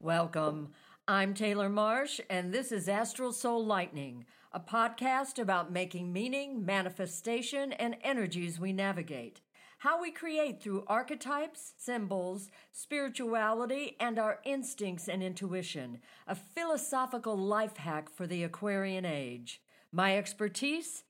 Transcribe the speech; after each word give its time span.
Welcome. 0.00 0.68
I'm 1.08 1.34
Taylor 1.34 1.68
Marsh, 1.68 2.20
and 2.30 2.54
this 2.54 2.70
is 2.70 2.88
Astral 2.88 3.32
Soul 3.32 3.66
Lightning, 3.66 4.26
a 4.52 4.60
podcast 4.60 5.40
about 5.40 5.72
making 5.72 6.12
meaning, 6.12 6.64
manifestation, 6.64 7.72
and 7.72 7.96
energies 8.04 8.60
we 8.60 8.72
navigate. 8.72 9.40
How 9.78 10.00
we 10.00 10.12
create 10.12 10.62
through 10.62 10.84
archetypes, 10.86 11.74
symbols, 11.76 12.48
spirituality, 12.70 13.96
and 13.98 14.20
our 14.20 14.38
instincts 14.44 15.08
and 15.08 15.20
intuition. 15.20 15.98
A 16.28 16.36
philosophical 16.36 17.36
life 17.36 17.78
hack 17.78 18.08
for 18.08 18.28
the 18.28 18.44
Aquarian 18.44 19.04
age. 19.04 19.60
My 19.90 20.16
expertise? 20.16 21.02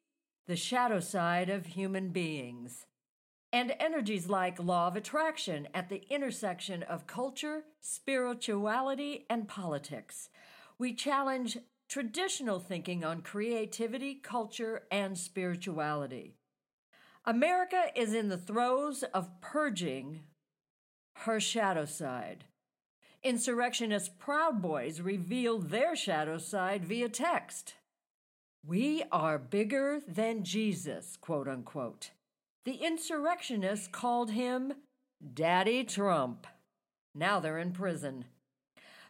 The 0.46 0.56
shadow 0.56 1.00
side 1.00 1.50
of 1.50 1.66
human 1.66 2.08
beings 2.08 2.86
and 3.52 3.74
energies 3.80 4.28
like 4.28 4.62
law 4.62 4.88
of 4.88 4.96
attraction 4.96 5.68
at 5.74 5.88
the 5.88 6.02
intersection 6.10 6.82
of 6.82 7.06
culture, 7.06 7.64
spirituality, 7.80 9.26
and 9.30 9.48
politics. 9.48 10.28
We 10.78 10.94
challenge 10.94 11.58
traditional 11.88 12.60
thinking 12.60 13.04
on 13.04 13.22
creativity, 13.22 14.14
culture, 14.14 14.82
and 14.90 15.16
spirituality. 15.16 16.34
America 17.24 17.86
is 17.94 18.12
in 18.14 18.28
the 18.28 18.38
throes 18.38 19.02
of 19.14 19.40
purging 19.40 20.20
her 21.24 21.40
shadow 21.40 21.84
side. 21.84 22.44
Insurrectionist 23.22 24.18
Proud 24.18 24.62
Boys 24.62 25.00
revealed 25.00 25.70
their 25.70 25.96
shadow 25.96 26.38
side 26.38 26.84
via 26.84 27.08
text. 27.08 27.74
We 28.64 29.02
are 29.10 29.38
bigger 29.38 30.00
than 30.06 30.44
Jesus, 30.44 31.16
quote 31.16 31.48
unquote. 31.48 32.10
The 32.68 32.84
insurrectionists 32.84 33.88
called 33.88 34.32
him 34.32 34.74
Daddy 35.32 35.84
Trump. 35.84 36.46
Now 37.14 37.40
they're 37.40 37.56
in 37.56 37.72
prison. 37.72 38.26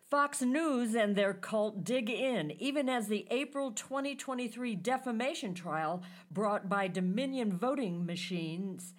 Fox 0.08 0.42
News 0.42 0.94
and 0.94 1.16
their 1.16 1.34
cult 1.34 1.82
dig 1.82 2.08
in, 2.08 2.52
even 2.62 2.88
as 2.88 3.08
the 3.08 3.26
April 3.32 3.72
2023 3.72 4.76
defamation 4.76 5.54
trial 5.54 6.04
brought 6.30 6.68
by 6.68 6.86
Dominion 6.86 7.52
voting 7.52 8.06
machines 8.06 8.94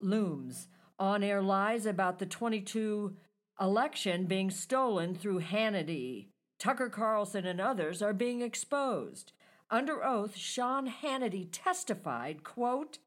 looms. 0.00 0.68
On 0.98 1.22
air 1.22 1.42
lies 1.42 1.84
about 1.84 2.20
the 2.20 2.24
22 2.24 3.18
election 3.60 4.24
being 4.24 4.50
stolen 4.50 5.14
through 5.14 5.42
Hannity. 5.42 6.28
Tucker 6.58 6.88
Carlson 6.88 7.44
and 7.44 7.60
others 7.60 8.00
are 8.00 8.14
being 8.14 8.40
exposed. 8.40 9.32
Under 9.70 10.02
oath, 10.02 10.38
Sean 10.38 10.88
Hannity 10.88 11.50
testified, 11.52 12.42
quote, 12.42 12.98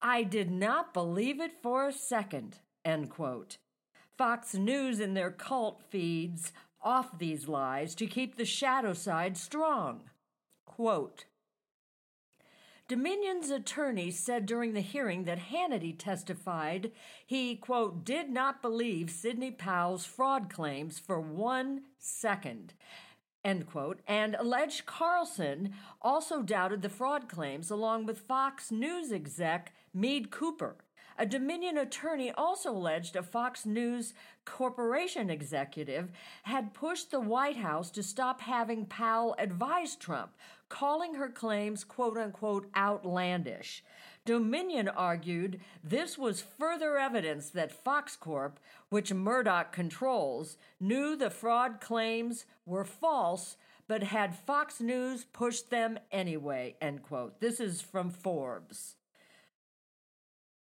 I 0.00 0.22
did 0.22 0.50
not 0.50 0.94
believe 0.94 1.40
it 1.40 1.52
for 1.62 1.86
a 1.86 1.92
second. 1.92 2.58
End 2.84 3.10
quote. 3.10 3.58
Fox 4.16 4.54
News 4.54 5.00
and 5.00 5.16
their 5.16 5.30
cult 5.30 5.82
feeds 5.90 6.52
off 6.82 7.18
these 7.18 7.48
lies 7.48 7.94
to 7.96 8.06
keep 8.06 8.36
the 8.36 8.44
shadow 8.44 8.92
side 8.92 9.36
strong. 9.36 10.02
Quote 10.66 11.24
Dominion's 12.88 13.50
attorney 13.50 14.10
said 14.10 14.46
during 14.46 14.72
the 14.72 14.80
hearing 14.80 15.24
that 15.24 15.50
Hannity 15.52 15.96
testified 15.96 16.90
he, 17.26 17.54
quote, 17.54 18.04
did 18.04 18.30
not 18.30 18.62
believe 18.62 19.10
Sidney 19.10 19.50
Powell's 19.50 20.06
fraud 20.06 20.48
claims 20.48 20.98
for 20.98 21.20
one 21.20 21.82
second 21.98 22.72
end 23.44 23.66
quote, 23.66 24.00
and 24.06 24.34
alleged 24.38 24.84
Carlson 24.84 25.72
also 26.02 26.42
doubted 26.42 26.82
the 26.82 26.88
fraud 26.88 27.28
claims 27.28 27.70
along 27.70 28.04
with 28.04 28.18
Fox 28.18 28.70
News 28.70 29.12
exec 29.12 29.72
Meade 29.98 30.30
Cooper. 30.30 30.76
A 31.18 31.26
Dominion 31.26 31.76
attorney 31.76 32.30
also 32.30 32.70
alleged 32.70 33.16
a 33.16 33.22
Fox 33.24 33.66
News 33.66 34.14
corporation 34.44 35.28
executive 35.28 36.12
had 36.44 36.72
pushed 36.72 37.10
the 37.10 37.18
White 37.18 37.56
House 37.56 37.90
to 37.90 38.04
stop 38.04 38.40
having 38.42 38.86
Powell 38.86 39.34
advise 39.40 39.96
Trump, 39.96 40.36
calling 40.68 41.14
her 41.14 41.28
claims 41.28 41.82
quote 41.82 42.16
unquote 42.16 42.70
outlandish. 42.76 43.82
Dominion 44.24 44.88
argued 44.88 45.58
this 45.82 46.16
was 46.16 46.40
further 46.42 46.96
evidence 46.96 47.50
that 47.50 47.72
Fox 47.72 48.14
Corp, 48.14 48.60
which 48.90 49.12
Murdoch 49.12 49.72
controls, 49.72 50.56
knew 50.78 51.16
the 51.16 51.30
fraud 51.30 51.80
claims 51.80 52.46
were 52.64 52.84
false 52.84 53.56
but 53.88 54.04
had 54.04 54.36
Fox 54.36 54.80
News 54.80 55.24
pushed 55.24 55.70
them 55.70 55.98
anyway. 56.12 56.76
End 56.80 57.02
quote. 57.02 57.40
This 57.40 57.58
is 57.58 57.80
from 57.80 58.10
Forbes. 58.10 58.97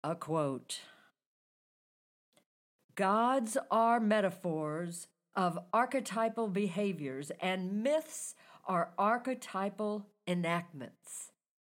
A 0.05 0.17
quote 0.17 0.81
Gods 2.97 3.57
are 3.71 4.01
metaphors 4.01 5.07
of 5.37 5.59
archetypal 5.73 6.49
behaviors, 6.49 7.31
and 7.41 7.85
myths 7.85 8.35
are 8.67 8.93
archetypal 8.99 10.09
enactments. 10.27 11.31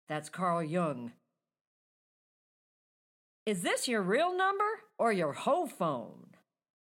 That's 0.08 0.28
Carl 0.28 0.62
Jung. 0.62 1.12
Is 3.46 3.62
this 3.62 3.88
your 3.88 4.02
real 4.02 4.36
number 4.36 4.82
or 4.98 5.10
your 5.10 5.32
whole 5.32 5.66
phone? 5.66 6.26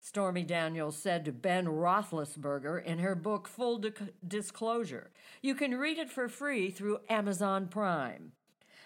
Stormy 0.01 0.43
Daniels 0.43 0.97
said 0.97 1.23
to 1.23 1.31
Ben 1.31 1.67
Roethlisberger 1.67 2.83
in 2.83 2.99
her 2.99 3.15
book 3.15 3.47
Full 3.47 3.77
Di- 3.77 3.91
Disclosure. 4.27 5.11
You 5.41 5.55
can 5.55 5.75
read 5.75 5.97
it 5.97 6.09
for 6.09 6.27
free 6.27 6.69
through 6.69 6.99
Amazon 7.09 7.67
Prime. 7.67 8.33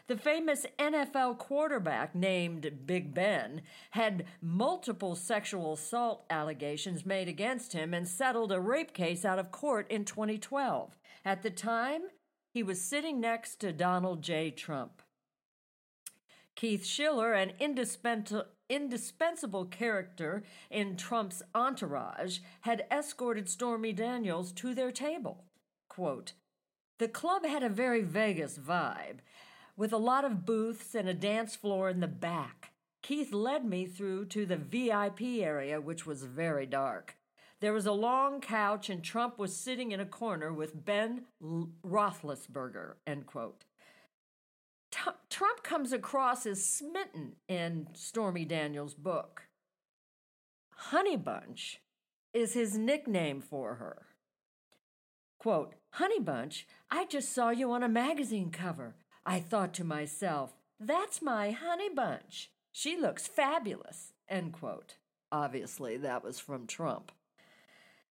The 0.07 0.17
famous 0.17 0.65
NFL 0.77 1.37
quarterback 1.37 2.13
named 2.13 2.85
Big 2.85 3.13
Ben 3.13 3.61
had 3.91 4.25
multiple 4.41 5.15
sexual 5.15 5.73
assault 5.73 6.25
allegations 6.29 7.05
made 7.05 7.29
against 7.29 7.71
him 7.71 7.93
and 7.93 8.05
settled 8.05 8.51
a 8.51 8.59
rape 8.59 8.93
case 8.93 9.23
out 9.23 9.39
of 9.39 9.53
court 9.53 9.89
in 9.89 10.03
2012. 10.03 10.97
At 11.23 11.41
the 11.41 11.49
time, 11.49 12.01
he 12.53 12.63
was 12.63 12.81
sitting 12.81 13.21
next 13.21 13.61
to 13.61 13.71
Donald 13.71 14.21
J. 14.21 14.51
Trump. 14.51 15.01
Keith 16.55 16.85
Schiller, 16.85 17.31
an 17.31 17.53
indispensable 18.69 19.65
character 19.65 20.43
in 20.69 20.97
Trump's 20.97 21.41
entourage, 21.55 22.39
had 22.61 22.85
escorted 22.91 23.47
Stormy 23.47 23.93
Daniels 23.93 24.51
to 24.51 24.75
their 24.75 24.91
table. 24.91 25.45
Quote, 25.87 26.33
the 26.99 27.07
club 27.07 27.43
had 27.45 27.63
a 27.63 27.69
very 27.69 28.01
Vegas 28.01 28.57
vibe, 28.57 29.17
with 29.75 29.91
a 29.91 29.97
lot 29.97 30.25
of 30.25 30.45
booths 30.45 30.95
and 30.95 31.09
a 31.09 31.13
dance 31.13 31.56
floor 31.56 31.89
in 31.89 32.00
the 32.00 32.07
back. 32.07 32.72
Keith 33.01 33.34
led 33.34 33.66
me 33.66 33.85
through 33.85 34.25
to 34.25 34.45
the 34.45 34.56
VIP 34.56 35.22
area, 35.41 35.81
which 35.81 36.06
was 36.06 36.23
very 36.23 36.66
dark. 36.66 37.17
There 37.59 37.73
was 37.73 37.85
a 37.85 37.91
long 37.91 38.41
couch, 38.41 38.89
and 38.89 39.03
Trump 39.03 39.39
was 39.39 39.56
sitting 39.56 39.91
in 39.91 40.00
a 40.00 40.06
corner 40.06 40.53
with 40.53 40.85
Ben 40.85 41.23
Roethlisberger. 41.41 42.95
End 43.07 43.25
quote. 43.25 43.66
Trump 45.29 45.63
comes 45.63 45.91
across 45.91 46.45
as 46.45 46.63
smitten 46.63 47.38
in 47.47 47.88
Stormy 47.94 48.45
Daniels' 48.45 48.94
book. 48.94 49.44
Honey 50.75 51.17
Bunch 51.17 51.81
is 52.33 52.53
his 52.53 52.78
nickname 52.78 53.41
for 53.41 53.75
her. 53.75 54.07
Quote, 55.39 55.75
Honey 55.94 56.19
Bunch, 56.19 56.67
I 56.91 57.06
just 57.06 57.33
saw 57.33 57.50
you 57.50 57.72
on 57.72 57.83
a 57.83 57.89
magazine 57.89 58.51
cover. 58.51 58.95
I 59.25 59.39
thought 59.39 59.73
to 59.75 59.84
myself, 59.84 60.53
that's 60.79 61.22
my 61.22 61.51
Honey 61.51 61.89
Bunch. 61.89 62.51
She 62.72 62.97
looks 62.97 63.28
fabulous. 63.28 64.13
End 64.28 64.53
quote. 64.53 64.95
Obviously, 65.31 65.97
that 65.97 66.23
was 66.23 66.39
from 66.39 66.67
Trump. 66.67 67.11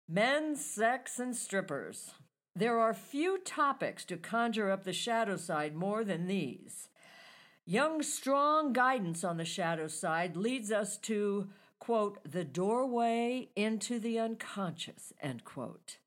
Men, 0.09 0.56
sex, 0.56 1.19
and 1.19 1.34
strippers. 1.34 2.12
There 2.54 2.78
are 2.78 2.94
few 2.94 3.38
topics 3.38 4.04
to 4.06 4.16
conjure 4.16 4.70
up 4.70 4.84
the 4.84 4.93
shadow 4.93 5.37
side 5.37 5.75
more 5.75 6.04
than 6.04 6.26
these. 6.26 6.88
Jung, 7.65 8.03
strong 8.03 8.73
guidance 8.73 9.23
on 9.23 9.37
the 9.37 9.44
shadow 9.44 9.87
side 9.87 10.37
leads 10.37 10.73
us 10.73 10.96
to, 10.99 11.49
quote, 11.79 12.19
the 12.25 12.44
doorway 12.44 13.49
into 13.55 13.99
the 13.99 14.19
unconscious, 14.19 15.12
end 15.20 15.44
quote. 15.44 15.99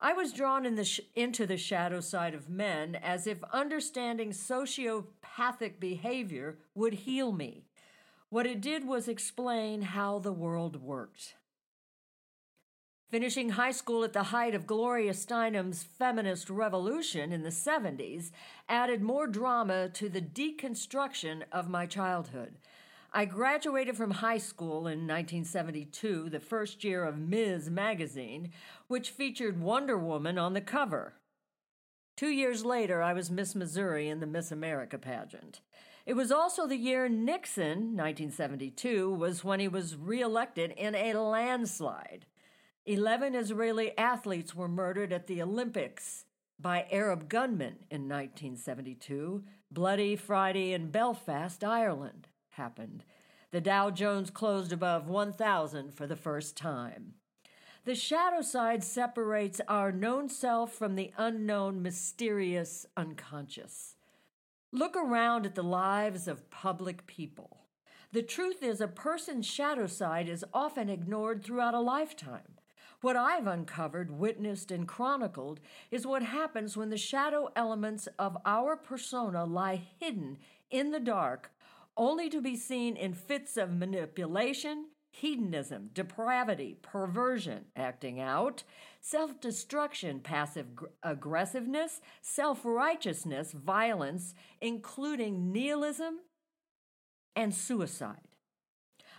I 0.00 0.12
was 0.12 0.32
drawn 0.32 0.66
in 0.66 0.74
the 0.76 0.84
sh- 0.84 1.00
into 1.14 1.46
the 1.46 1.56
shadow 1.56 2.00
side 2.00 2.34
of 2.34 2.50
men 2.50 2.94
as 2.96 3.26
if 3.26 3.42
understanding 3.52 4.30
sociopathic 4.30 5.80
behavior 5.80 6.58
would 6.74 6.94
heal 6.94 7.32
me. 7.32 7.64
What 8.28 8.46
it 8.46 8.60
did 8.60 8.86
was 8.86 9.08
explain 9.08 9.82
how 9.82 10.18
the 10.18 10.32
world 10.32 10.82
worked. 10.82 11.36
Finishing 13.08 13.50
high 13.50 13.70
school 13.70 14.02
at 14.02 14.12
the 14.12 14.24
height 14.24 14.54
of 14.54 14.66
Gloria 14.66 15.12
Steinem's 15.12 15.84
feminist 15.84 16.50
revolution 16.50 17.32
in 17.32 17.42
the 17.42 17.50
70s 17.50 18.32
added 18.68 19.00
more 19.00 19.28
drama 19.28 19.88
to 19.90 20.08
the 20.08 20.20
deconstruction 20.20 21.44
of 21.52 21.70
my 21.70 21.86
childhood. 21.86 22.56
I 23.16 23.24
graduated 23.24 23.96
from 23.96 24.10
high 24.10 24.36
school 24.36 24.86
in 24.86 25.06
1972, 25.06 26.28
the 26.28 26.38
first 26.38 26.84
year 26.84 27.02
of 27.02 27.16
Ms. 27.16 27.70
magazine, 27.70 28.50
which 28.88 29.08
featured 29.08 29.58
Wonder 29.58 29.96
Woman 29.96 30.36
on 30.36 30.52
the 30.52 30.60
cover. 30.60 31.14
Two 32.14 32.28
years 32.28 32.62
later, 32.62 33.02
I 33.02 33.14
was 33.14 33.30
Miss 33.30 33.54
Missouri 33.54 34.10
in 34.10 34.20
the 34.20 34.26
Miss 34.26 34.52
America 34.52 34.98
pageant. 34.98 35.62
It 36.04 36.12
was 36.12 36.30
also 36.30 36.66
the 36.66 36.76
year 36.76 37.08
Nixon, 37.08 37.96
1972, 37.96 39.10
was 39.10 39.42
when 39.42 39.60
he 39.60 39.68
was 39.68 39.96
reelected 39.96 40.72
in 40.72 40.94
a 40.94 41.14
landslide. 41.14 42.26
11 42.84 43.34
Israeli 43.34 43.96
athletes 43.96 44.54
were 44.54 44.68
murdered 44.68 45.14
at 45.14 45.26
the 45.26 45.40
Olympics 45.40 46.26
by 46.60 46.86
Arab 46.92 47.30
gunmen 47.30 47.76
in 47.90 48.10
1972. 48.10 49.42
Bloody 49.70 50.16
Friday 50.16 50.74
in 50.74 50.90
Belfast, 50.90 51.64
Ireland 51.64 52.28
happened. 52.56 53.04
The 53.52 53.60
Dow 53.60 53.90
Jones 53.90 54.30
closed 54.30 54.72
above 54.72 55.08
1,000 55.08 55.94
for 55.94 56.06
the 56.06 56.16
first 56.16 56.56
time. 56.56 57.14
The 57.84 57.94
shadow 57.94 58.42
side 58.42 58.82
separates 58.82 59.60
our 59.68 59.92
known 59.92 60.28
self 60.28 60.72
from 60.72 60.96
the 60.96 61.12
unknown, 61.16 61.82
mysterious, 61.82 62.84
unconscious. 62.96 63.94
Look 64.72 64.96
around 64.96 65.46
at 65.46 65.54
the 65.54 65.62
lives 65.62 66.26
of 66.26 66.50
public 66.50 67.06
people. 67.06 67.60
The 68.12 68.22
truth 68.22 68.62
is, 68.62 68.80
a 68.80 68.88
person's 68.88 69.46
shadow 69.46 69.86
side 69.86 70.28
is 70.28 70.44
often 70.52 70.88
ignored 70.88 71.44
throughout 71.44 71.74
a 71.74 71.80
lifetime. 71.80 72.56
What 73.00 73.16
I've 73.16 73.46
uncovered, 73.46 74.10
witnessed, 74.10 74.70
and 74.70 74.88
chronicled 74.88 75.60
is 75.90 76.06
what 76.06 76.22
happens 76.22 76.76
when 76.76 76.90
the 76.90 76.96
shadow 76.96 77.50
elements 77.54 78.08
of 78.18 78.36
our 78.44 78.76
persona 78.76 79.44
lie 79.44 79.82
hidden 80.00 80.38
in 80.70 80.90
the 80.90 81.00
dark, 81.00 81.52
only 81.96 82.28
to 82.30 82.40
be 82.40 82.56
seen 82.56 82.96
in 82.96 83.14
fits 83.14 83.56
of 83.56 83.72
manipulation, 83.72 84.86
hedonism, 85.10 85.90
depravity, 85.94 86.76
perversion, 86.82 87.64
acting 87.74 88.20
out, 88.20 88.62
self 89.00 89.40
destruction, 89.40 90.20
passive 90.20 90.66
aggressiveness, 91.02 92.00
self 92.20 92.60
righteousness, 92.64 93.52
violence, 93.52 94.34
including 94.60 95.52
nihilism 95.52 96.18
and 97.34 97.54
suicide. 97.54 98.16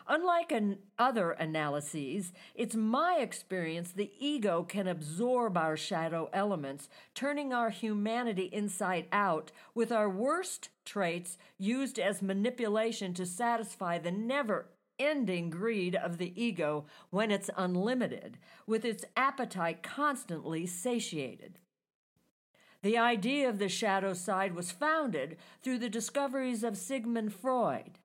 Unlike 0.10 0.54
an 0.54 0.78
other 0.98 1.32
analyses, 1.32 2.32
it's 2.56 2.76
my 2.76 3.18
experience 3.20 3.92
the 3.92 4.12
ego 4.18 4.64
can 4.64 4.88
absorb 4.88 5.58
our 5.58 5.76
shadow 5.76 6.30
elements, 6.32 6.88
turning 7.14 7.52
our 7.52 7.70
humanity 7.70 8.50
inside 8.54 9.08
out, 9.12 9.52
with 9.76 9.92
our 9.92 10.10
worst 10.10 10.70
traits 10.86 11.38
used 11.58 12.00
as 12.00 12.22
manipulation 12.22 13.14
to 13.16 13.26
satisfy 13.26 13.98
the 13.98 14.12
never 14.12 14.68
ending 14.98 15.50
greed 15.50 15.94
of 15.96 16.18
the 16.18 16.42
ego 16.42 16.86
when 17.10 17.30
it's 17.30 17.50
unlimited, 17.58 18.38
with 18.66 18.86
its 18.86 19.04
appetite 19.18 19.84
constantly 19.84 20.66
satiated. 20.66 21.60
The 22.82 22.98
idea 22.98 23.50
of 23.50 23.60
the 23.60 23.68
shadow 23.68 24.14
side 24.14 24.56
was 24.56 24.72
founded 24.72 25.36
through 25.62 25.80
the 25.80 25.90
discoveries 25.90 26.64
of 26.64 26.78
Sigmund 26.78 27.34
Freud 27.34 28.00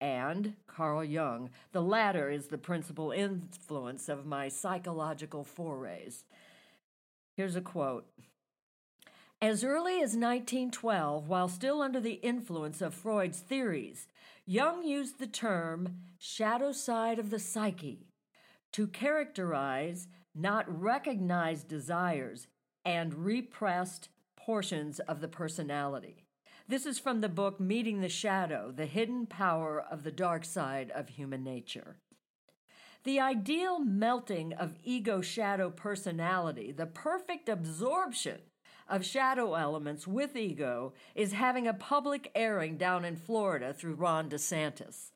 and 0.00 0.54
Carl 0.66 1.04
Jung. 1.04 1.50
The 1.72 1.82
latter 1.82 2.30
is 2.30 2.46
the 2.46 2.58
principal 2.58 3.10
influence 3.10 4.08
of 4.08 4.26
my 4.26 4.48
psychological 4.48 5.44
forays. 5.44 6.24
Here's 7.36 7.56
a 7.56 7.60
quote. 7.60 8.06
As 9.40 9.62
early 9.62 9.94
as 9.94 10.16
1912, 10.16 11.28
while 11.28 11.48
still 11.48 11.80
under 11.80 12.00
the 12.00 12.14
influence 12.14 12.82
of 12.82 12.94
Freud's 12.94 13.38
theories, 13.38 14.08
Jung 14.44 14.84
used 14.84 15.18
the 15.18 15.26
term 15.26 15.98
shadow 16.18 16.72
side 16.72 17.18
of 17.18 17.30
the 17.30 17.38
psyche 17.38 18.08
to 18.72 18.88
characterize 18.88 20.08
not 20.34 20.64
recognized 20.68 21.68
desires 21.68 22.46
and 22.84 23.24
repressed 23.24 24.08
portions 24.36 24.98
of 25.00 25.20
the 25.20 25.28
personality. 25.28 26.24
This 26.70 26.84
is 26.84 26.98
from 26.98 27.22
the 27.22 27.30
book 27.30 27.58
Meeting 27.58 28.02
the 28.02 28.10
Shadow 28.10 28.70
The 28.70 28.84
Hidden 28.84 29.24
Power 29.24 29.82
of 29.90 30.02
the 30.02 30.12
Dark 30.12 30.44
Side 30.44 30.90
of 30.90 31.08
Human 31.08 31.42
Nature. 31.42 31.96
The 33.04 33.18
ideal 33.18 33.78
melting 33.78 34.52
of 34.52 34.76
ego 34.84 35.22
shadow 35.22 35.70
personality, 35.70 36.70
the 36.70 36.84
perfect 36.84 37.48
absorption 37.48 38.40
of 38.86 39.02
shadow 39.02 39.54
elements 39.54 40.06
with 40.06 40.36
ego 40.36 40.92
is 41.14 41.32
having 41.32 41.66
a 41.66 41.72
public 41.72 42.30
airing 42.34 42.76
down 42.76 43.02
in 43.02 43.16
Florida 43.16 43.72
through 43.72 43.94
Ron 43.94 44.28
DeSantis. 44.28 45.12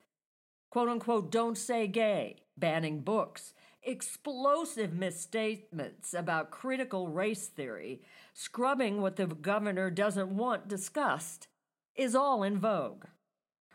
Quote 0.71 0.89
unquote, 0.89 1.31
don't 1.31 1.59
say 1.59 1.87
gay, 1.87 2.37
banning 2.57 3.01
books, 3.01 3.53
explosive 3.83 4.93
misstatements 4.93 6.15
about 6.15 6.51
critical 6.51 7.09
race 7.09 7.49
theory, 7.49 8.03
scrubbing 8.33 9.01
what 9.01 9.17
the 9.17 9.27
governor 9.27 9.91
doesn't 9.91 10.37
want 10.37 10.69
discussed, 10.69 11.49
is 11.97 12.15
all 12.15 12.43
in 12.43 12.59
vogue. 12.59 13.05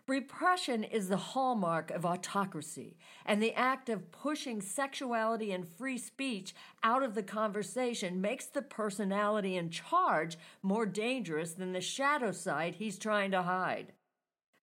Repression 0.07 0.85
is 0.85 1.09
the 1.09 1.17
hallmark 1.17 1.91
of 1.91 2.05
autocracy, 2.05 2.97
and 3.25 3.43
the 3.43 3.53
act 3.53 3.89
of 3.89 4.09
pushing 4.09 4.61
sexuality 4.61 5.51
and 5.51 5.67
free 5.67 5.97
speech 5.97 6.55
out 6.81 7.03
of 7.03 7.13
the 7.13 7.23
conversation 7.23 8.21
makes 8.21 8.45
the 8.45 8.61
personality 8.61 9.57
in 9.57 9.69
charge 9.69 10.37
more 10.63 10.85
dangerous 10.85 11.51
than 11.51 11.73
the 11.73 11.81
shadow 11.81 12.31
side 12.31 12.75
he's 12.75 12.97
trying 12.97 13.31
to 13.31 13.41
hide. 13.41 13.91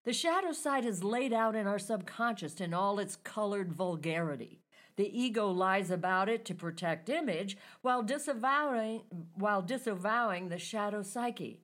The 0.05 0.15
shadow 0.15 0.53
side 0.53 0.87
is 0.87 1.05
laid 1.05 1.35
out 1.35 1.55
in 1.55 1.67
our 1.67 1.79
subconscious 1.79 2.59
in 2.59 2.73
all 2.73 2.99
its 2.99 3.17
colored 3.17 3.71
vulgarity. 3.71 4.64
The 4.97 5.19
ego 5.19 5.51
lies 5.51 5.91
about 5.91 6.29
it 6.29 6.45
to 6.47 6.55
protect 6.55 7.09
image 7.09 7.57
while 7.83 8.03
disavowing, 8.03 9.03
while 9.35 9.63
disavowing 9.63 10.49
the 10.49 10.59
shadow 10.59 11.03
psyche. 11.03 11.61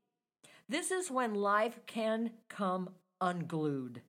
This 0.68 0.90
is 0.90 1.10
when 1.10 1.34
life 1.34 1.80
can 1.86 2.32
come 2.48 2.90
unglued. 3.20 4.02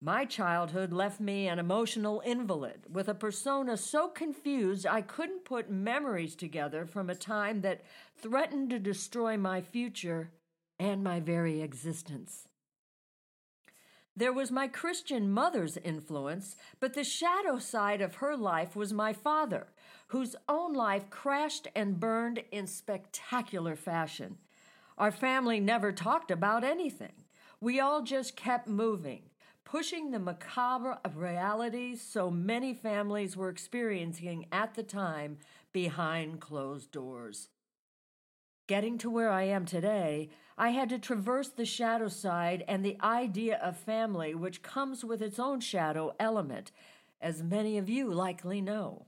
My 0.00 0.24
childhood 0.24 0.92
left 0.92 1.18
me 1.18 1.48
an 1.48 1.58
emotional 1.58 2.22
invalid 2.24 2.86
with 2.88 3.08
a 3.08 3.14
persona 3.14 3.76
so 3.76 4.08
confused 4.08 4.86
I 4.86 5.02
couldn't 5.02 5.44
put 5.44 5.70
memories 5.70 6.36
together 6.36 6.86
from 6.86 7.10
a 7.10 7.16
time 7.16 7.62
that 7.62 7.82
threatened 8.16 8.70
to 8.70 8.78
destroy 8.78 9.36
my 9.36 9.60
future 9.60 10.30
and 10.78 11.02
my 11.02 11.18
very 11.18 11.60
existence. 11.60 12.47
There 14.18 14.32
was 14.32 14.50
my 14.50 14.66
Christian 14.66 15.30
mother's 15.30 15.76
influence, 15.76 16.56
but 16.80 16.94
the 16.94 17.04
shadow 17.04 17.60
side 17.60 18.00
of 18.00 18.16
her 18.16 18.36
life 18.36 18.74
was 18.74 18.92
my 18.92 19.12
father, 19.12 19.68
whose 20.08 20.34
own 20.48 20.74
life 20.74 21.08
crashed 21.08 21.68
and 21.76 22.00
burned 22.00 22.42
in 22.50 22.66
spectacular 22.66 23.76
fashion. 23.76 24.38
Our 24.98 25.12
family 25.12 25.60
never 25.60 25.92
talked 25.92 26.32
about 26.32 26.64
anything. 26.64 27.12
We 27.60 27.78
all 27.78 28.02
just 28.02 28.34
kept 28.34 28.66
moving, 28.66 29.22
pushing 29.64 30.10
the 30.10 30.18
macabre 30.18 30.98
of 31.04 31.18
realities 31.18 32.02
so 32.02 32.28
many 32.28 32.74
families 32.74 33.36
were 33.36 33.50
experiencing 33.50 34.46
at 34.50 34.74
the 34.74 34.82
time 34.82 35.38
behind 35.72 36.40
closed 36.40 36.90
doors. 36.90 37.50
Getting 38.68 38.98
to 38.98 39.08
where 39.08 39.30
I 39.30 39.44
am 39.44 39.64
today, 39.64 40.28
I 40.58 40.70
had 40.70 40.90
to 40.90 40.98
traverse 40.98 41.48
the 41.48 41.64
shadow 41.64 42.08
side 42.08 42.64
and 42.68 42.84
the 42.84 42.98
idea 43.02 43.58
of 43.62 43.78
family, 43.78 44.34
which 44.34 44.62
comes 44.62 45.02
with 45.02 45.22
its 45.22 45.38
own 45.38 45.60
shadow 45.60 46.14
element, 46.20 46.70
as 47.18 47.42
many 47.42 47.78
of 47.78 47.88
you 47.88 48.12
likely 48.12 48.60
know. 48.60 49.06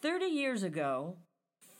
Thirty 0.00 0.26
years 0.26 0.62
ago, 0.62 1.16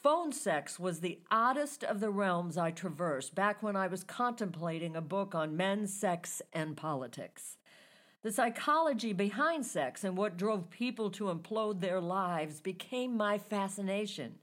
Phone 0.02 0.32
sex 0.32 0.80
was 0.80 0.98
the 0.98 1.20
oddest 1.30 1.84
of 1.84 2.00
the 2.00 2.10
realms 2.10 2.56
I 2.56 2.72
traversed 2.72 3.36
back 3.36 3.62
when 3.62 3.76
I 3.76 3.86
was 3.86 4.02
contemplating 4.02 4.96
a 4.96 5.02
book 5.02 5.34
on 5.34 5.56
men, 5.56 5.86
sex, 5.86 6.42
and 6.52 6.76
politics. 6.76 7.58
The 8.22 8.32
psychology 8.32 9.12
behind 9.12 9.64
sex 9.64 10.02
and 10.02 10.16
what 10.16 10.38
drove 10.38 10.70
people 10.70 11.10
to 11.10 11.26
implode 11.26 11.80
their 11.80 12.00
lives 12.00 12.60
became 12.60 13.16
my 13.16 13.38
fascination. 13.38 14.38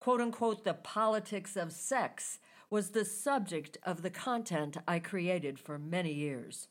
Quote 0.00 0.20
unquote, 0.20 0.64
the 0.64 0.74
politics 0.74 1.56
of 1.56 1.72
sex 1.72 2.38
was 2.70 2.90
the 2.90 3.04
subject 3.04 3.78
of 3.82 4.02
the 4.02 4.10
content 4.10 4.76
I 4.86 4.98
created 4.98 5.58
for 5.58 5.78
many 5.78 6.12
years. 6.12 6.68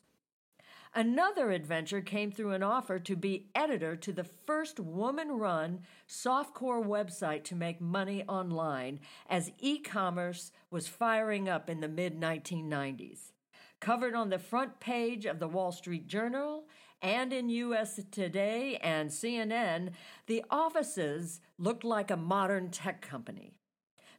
Another 0.94 1.50
adventure 1.50 2.00
came 2.00 2.32
through 2.32 2.52
an 2.52 2.62
offer 2.62 2.98
to 2.98 3.16
be 3.16 3.50
editor 3.54 3.96
to 3.96 4.14
the 4.14 4.24
first 4.24 4.80
woman 4.80 5.32
run 5.32 5.80
softcore 6.08 6.82
website 6.82 7.44
to 7.44 7.54
make 7.54 7.82
money 7.82 8.24
online 8.26 9.00
as 9.28 9.52
e 9.58 9.78
commerce 9.78 10.52
was 10.70 10.88
firing 10.88 11.50
up 11.50 11.68
in 11.68 11.80
the 11.80 11.88
mid 11.88 12.18
1990s. 12.18 13.32
Covered 13.78 14.14
on 14.14 14.30
the 14.30 14.38
front 14.38 14.80
page 14.80 15.26
of 15.26 15.38
the 15.38 15.48
Wall 15.48 15.70
Street 15.70 16.06
Journal 16.06 16.64
and 17.02 17.32
in 17.32 17.48
US 17.48 18.00
Today 18.10 18.78
and 18.82 19.10
CNN, 19.10 19.90
the 20.26 20.44
offices 20.50 21.40
looked 21.58 21.84
like 21.84 22.10
a 22.10 22.16
modern 22.16 22.70
tech 22.70 23.00
company. 23.00 23.54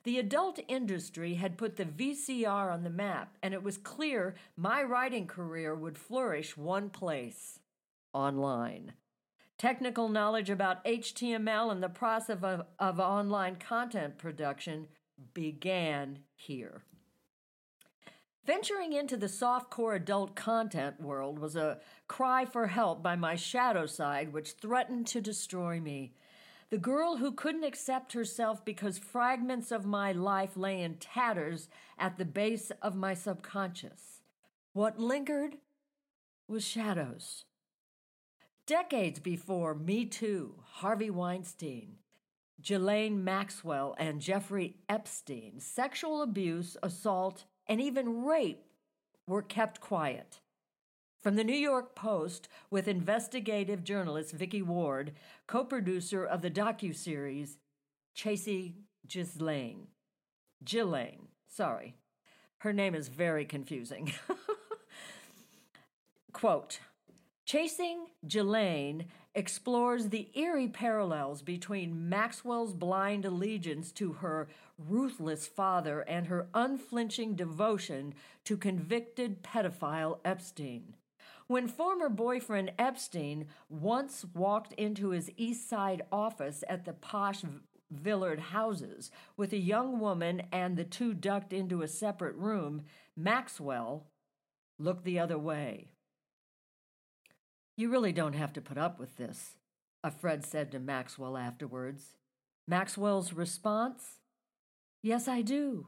The 0.03 0.19
adult 0.19 0.59
industry 0.67 1.33
had 1.33 1.57
put 1.57 1.75
the 1.75 1.83
VCR 1.83 2.71
on 2.71 2.83
the 2.83 2.89
map, 2.89 3.37
and 3.43 3.53
it 3.53 3.61
was 3.61 3.77
clear 3.77 4.35
my 4.55 4.81
writing 4.81 5.27
career 5.27 5.75
would 5.75 5.97
flourish 5.97 6.55
one 6.55 6.89
place 6.89 7.59
online. 8.13 8.93
Technical 9.57 10.07
knowledge 10.07 10.49
about 10.49 10.85
HTML 10.85 11.71
and 11.71 11.81
the 11.81 11.89
process 11.89 12.37
of, 12.41 12.63
of 12.79 12.99
online 12.99 13.55
content 13.55 14.17
production 14.17 14.87
began 15.33 16.19
here. 16.35 16.83
Venturing 18.47 18.93
into 18.93 19.17
the 19.17 19.27
softcore 19.27 19.97
adult 19.97 20.33
content 20.33 21.01
world 21.01 21.37
was 21.37 21.57
a 21.57 21.79
cry 22.07 22.45
for 22.45 22.67
help 22.67 23.03
by 23.03 23.13
my 23.13 23.35
shadow 23.35 23.85
side, 23.85 24.31
which 24.31 24.53
threatened 24.53 25.05
to 25.07 25.19
destroy 25.19 25.81
me. 25.81 26.13
the 26.69 26.77
girl 26.77 27.17
who 27.17 27.31
couldn't 27.31 27.63
accept 27.63 28.13
herself 28.13 28.63
because 28.65 28.97
fragments 28.97 29.71
of 29.71 29.85
my 29.85 30.11
life 30.11 30.57
lay 30.57 30.81
in 30.81 30.95
tatters 30.95 31.69
at 31.97 32.17
the 32.17 32.25
base 32.25 32.71
of 32.81 32.95
my 32.95 33.13
subconscious. 33.13 34.21
What 34.73 34.99
lingered 34.99 35.57
was 36.47 36.65
shadows. 36.65 37.45
Decades 38.65 39.19
before 39.19 39.73
Me 39.73 40.05
Too, 40.05 40.55
Harvey 40.61 41.09
Weinstein, 41.09 41.95
Ghislaine 42.61 43.23
Maxwell, 43.23 43.95
and 43.97 44.19
Jeffrey 44.19 44.75
Epstein, 44.89 45.59
sexual 45.59 46.21
abuse, 46.21 46.75
assault, 46.83 47.45
and 47.67 47.81
even 47.81 48.23
rape 48.23 48.63
were 49.27 49.41
kept 49.41 49.81
quiet. 49.81 50.39
From 51.21 51.35
the 51.35 51.43
New 51.43 51.55
York 51.55 51.95
Post, 51.95 52.47
with 52.69 52.87
investigative 52.87 53.83
journalist 53.83 54.33
Vicky 54.33 54.61
Ward, 54.61 55.13
co-producer 55.47 56.23
of 56.23 56.41
the 56.41 56.51
docu-series 56.51 57.57
Chasey 58.15 58.75
Ghislaine. 59.07 59.87
Ghislaine, 60.63 61.27
sorry. 61.47 61.95
Her 62.59 62.73
name 62.73 62.95
is 62.95 63.07
very 63.07 63.45
confusing. 63.45 64.13
Quote, 66.33 66.79
Chasing 67.45 68.07
Ghislaine 68.27 69.05
explores 69.37 70.09
the 70.09 70.29
eerie 70.33 70.67
parallels 70.67 71.43
between 71.43 72.09
Maxwell's 72.09 72.73
blind 72.73 73.23
allegiance 73.23 73.91
to 73.91 74.13
her 74.13 74.47
ruthless 74.79 75.45
father 75.45 76.01
and 76.01 76.25
her 76.25 76.47
unflinching 76.55 77.35
devotion 77.35 78.15
to 78.43 78.57
convicted 78.57 79.43
pedophile 79.43 80.17
Epstein. 80.25 80.95
When 81.45 81.67
former 81.67 82.09
boyfriend 82.09 82.71
Epstein 82.79 83.45
once 83.69 84.25
walked 84.33 84.73
into 84.73 85.09
his 85.09 85.29
East 85.37 85.69
Side 85.69 86.01
office 86.11 86.63
at 86.67 86.85
the 86.85 86.93
posh 86.93 87.43
Villard 87.91 88.39
houses 88.39 89.11
with 89.37 89.53
a 89.53 89.57
young 89.57 89.99
woman 89.99 90.41
and 90.51 90.75
the 90.75 90.83
two 90.83 91.13
ducked 91.13 91.53
into 91.53 91.83
a 91.83 91.87
separate 91.87 92.35
room, 92.35 92.85
Maxwell 93.15 94.07
looked 94.79 95.05
the 95.05 95.19
other 95.19 95.37
way. 95.37 95.91
You 97.77 97.89
really 97.89 98.11
don't 98.11 98.33
have 98.33 98.53
to 98.53 98.61
put 98.61 98.79
up 98.79 98.99
with 98.99 99.17
this, 99.17 99.55
a 100.03 100.09
Fred 100.09 100.43
said 100.43 100.71
to 100.71 100.79
Maxwell 100.79 101.37
afterwards. 101.37 102.17
Maxwell's 102.67 103.33
response? 103.33 104.17
Yes, 105.03 105.27
I 105.27 105.43
do. 105.43 105.87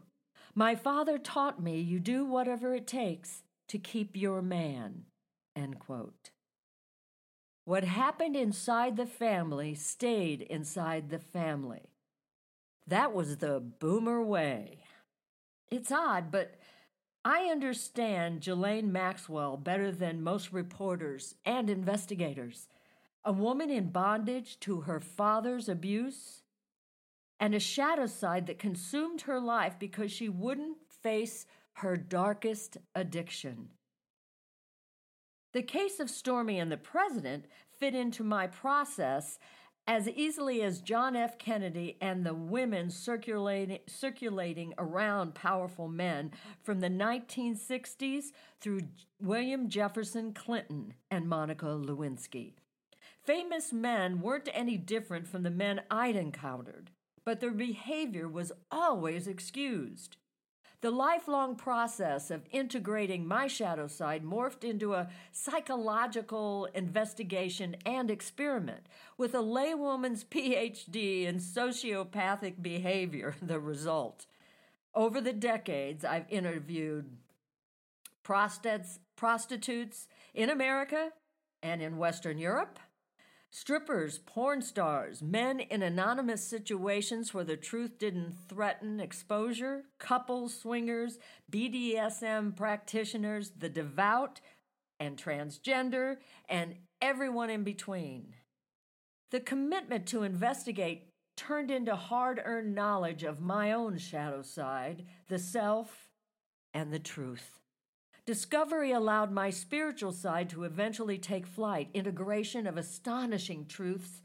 My 0.53 0.75
father 0.75 1.17
taught 1.17 1.61
me 1.61 1.79
you 1.79 1.99
do 1.99 2.25
whatever 2.25 2.75
it 2.75 2.85
takes 2.85 3.41
to 3.69 3.79
keep 3.79 4.15
your 4.15 4.43
man. 4.43 5.05
What 7.65 7.83
happened 7.83 8.35
inside 8.35 8.95
the 8.95 9.05
family 9.05 9.75
stayed 9.75 10.41
inside 10.41 11.09
the 11.09 11.19
family. 11.19 11.89
That 12.87 13.13
was 13.13 13.37
the 13.37 13.59
boomer 13.59 14.23
way. 14.23 14.79
It's 15.69 15.91
odd, 15.91 16.31
but 16.31 16.55
I 17.25 17.49
understand 17.51 18.41
Ghislaine 18.41 18.91
Maxwell 18.91 19.57
better 19.57 19.91
than 19.91 20.23
most 20.23 20.53
reporters 20.53 21.35
and 21.45 21.69
investigators. 21.69 22.67
A 23.25 23.33
woman 23.33 23.69
in 23.69 23.89
bondage 23.89 24.59
to 24.61 24.81
her 24.81 24.99
father's 24.99 25.67
abuse 25.67 26.43
and 27.39 27.53
a 27.53 27.59
shadow 27.59 28.05
side 28.05 28.47
that 28.47 28.59
consumed 28.59 29.21
her 29.21 29.39
life 29.39 29.75
because 29.79 30.11
she 30.11 30.29
wouldn't 30.29 30.77
face 31.01 31.45
her 31.73 31.97
darkest 31.97 32.77
addiction. 32.95 33.69
The 35.51 35.63
case 35.63 35.99
of 35.99 36.09
Stormy 36.09 36.59
and 36.59 36.71
the 36.71 36.77
president 36.77 37.45
fit 37.77 37.95
into 37.95 38.23
my 38.23 38.47
process 38.47 39.39
as 39.89 40.07
easily 40.07 40.61
as 40.61 40.81
John 40.81 41.15
F. 41.15 41.39
Kennedy 41.39 41.97
and 41.99 42.23
the 42.23 42.35
women 42.35 42.91
circulating, 42.91 43.79
circulating 43.87 44.71
around 44.77 45.33
powerful 45.33 45.87
men 45.87 46.29
from 46.61 46.79
the 46.79 46.91
1960s 46.91 48.25
through 48.61 48.81
William 49.19 49.67
Jefferson 49.67 50.31
Clinton 50.31 50.93
and 51.09 51.27
Monica 51.27 51.65
Lewinsky. 51.65 52.53
Famous 53.23 53.73
men 53.73 54.21
weren't 54.21 54.47
any 54.53 54.77
different 54.77 55.27
from 55.27 55.41
the 55.41 55.49
men 55.49 55.81
I'd 55.89 56.15
encountered, 56.15 56.91
but 57.25 57.39
their 57.39 57.49
behavior 57.49 58.27
was 58.27 58.51
always 58.69 59.27
excused. 59.27 60.17
The 60.81 60.91
lifelong 60.91 61.55
process 61.55 62.31
of 62.31 62.45
integrating 62.51 63.27
my 63.27 63.47
shadow 63.47 63.87
side 63.87 64.23
morphed 64.23 64.63
into 64.63 64.93
a 64.93 65.09
psychological 65.33 66.69
investigation 66.73 67.75
and 67.85 68.09
experiment, 68.09 68.87
with 69.17 69.35
a 69.35 69.39
laywoman's 69.39 70.23
PhD 70.31 71.25
in 71.25 71.39
sociopathic 71.39 72.61
behavior 72.61 73.35
the 73.41 73.59
result. 73.59 74.25
Over 74.95 75.19
the 75.19 75.33
decades, 75.33 76.05
I've 76.05 76.25
interviewed 76.29 77.17
prostitutes 78.23 80.07
in 80.33 80.49
America 80.49 81.11
and 81.61 81.81
in 81.81 81.97
Western 81.97 82.37
Europe 82.37 82.79
Strippers, 83.51 84.19
porn 84.19 84.61
stars, 84.61 85.23
men 85.23 85.59
in 85.59 85.81
anonymous 85.81 86.43
situations 86.43 87.33
where 87.33 87.43
the 87.43 87.57
truth 87.57 87.97
didn't 87.97 88.35
threaten 88.47 88.99
exposure, 88.99 89.85
couples, 89.97 90.53
swingers, 90.53 91.17
BDSM 91.51 92.55
practitioners, 92.55 93.51
the 93.57 93.69
devout 93.69 94.39
and 94.99 95.17
transgender, 95.17 96.17
and 96.47 96.75
everyone 97.01 97.49
in 97.49 97.63
between. 97.63 98.35
The 99.31 99.39
commitment 99.39 100.05
to 100.07 100.23
investigate 100.23 101.07
turned 101.35 101.71
into 101.71 101.95
hard 101.95 102.41
earned 102.43 102.75
knowledge 102.75 103.23
of 103.23 103.39
my 103.39 103.71
own 103.71 103.97
shadow 103.97 104.43
side, 104.43 105.05
the 105.27 105.39
self, 105.39 106.09
and 106.73 106.93
the 106.93 106.99
truth. 106.99 107.58
Discovery 108.29 108.91
allowed 108.91 109.31
my 109.31 109.49
spiritual 109.49 110.11
side 110.11 110.51
to 110.51 110.63
eventually 110.63 111.17
take 111.17 111.47
flight, 111.47 111.89
integration 111.95 112.67
of 112.67 112.77
astonishing 112.77 113.65
truths, 113.65 114.21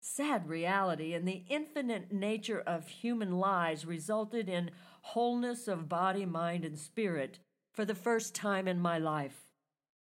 sad 0.00 0.48
reality, 0.48 1.12
and 1.12 1.28
the 1.28 1.44
infinite 1.50 2.10
nature 2.10 2.62
of 2.66 2.88
human 2.88 3.38
lives 3.38 3.84
resulted 3.84 4.48
in 4.48 4.70
wholeness 5.02 5.68
of 5.68 5.86
body, 5.86 6.24
mind, 6.24 6.64
and 6.64 6.78
spirit 6.78 7.38
for 7.74 7.84
the 7.84 7.94
first 7.94 8.34
time 8.34 8.66
in 8.66 8.80
my 8.80 8.96
life. 8.96 9.50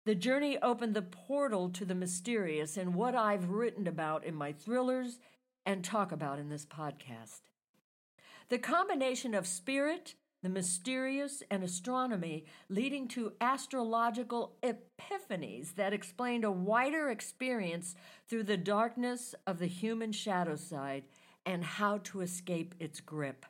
The 0.04 0.16
journey 0.16 0.58
opened 0.62 0.94
the 0.94 1.02
portal 1.02 1.70
to 1.70 1.86
the 1.86 1.96
mysterious 1.96 2.76
and 2.76 2.94
what 2.94 3.16
I've 3.16 3.52
written 3.52 3.88
about 3.88 4.26
in 4.26 4.36
my 4.36 4.52
thrillers 4.52 5.18
and 5.66 5.82
talk 5.82 6.12
about 6.12 6.40
in 6.40 6.50
this 6.50 6.66
podcast. 6.66 7.40
The 8.50 8.58
combination 8.58 9.34
of 9.34 9.48
spirit, 9.48 10.16
the 10.44 10.50
mysterious, 10.50 11.42
and 11.50 11.64
astronomy, 11.64 12.46
leading 12.70 13.08
to 13.08 13.32
astrological 13.40 14.58
epiphanies 14.62 15.76
that 15.76 15.94
explained 15.94 16.44
a 16.44 16.52
wider 16.52 17.10
experience 17.10 17.96
through 18.28 18.44
the 18.44 18.58
darkness 18.58 19.34
of 19.48 19.58
the 19.58 19.68
human 19.68 20.12
shadow 20.12 20.56
side 20.56 21.06
and 21.46 21.64
how 21.64 21.98
to 22.00 22.20
escape 22.20 22.76
its 22.78 23.00
grip. 23.00 23.46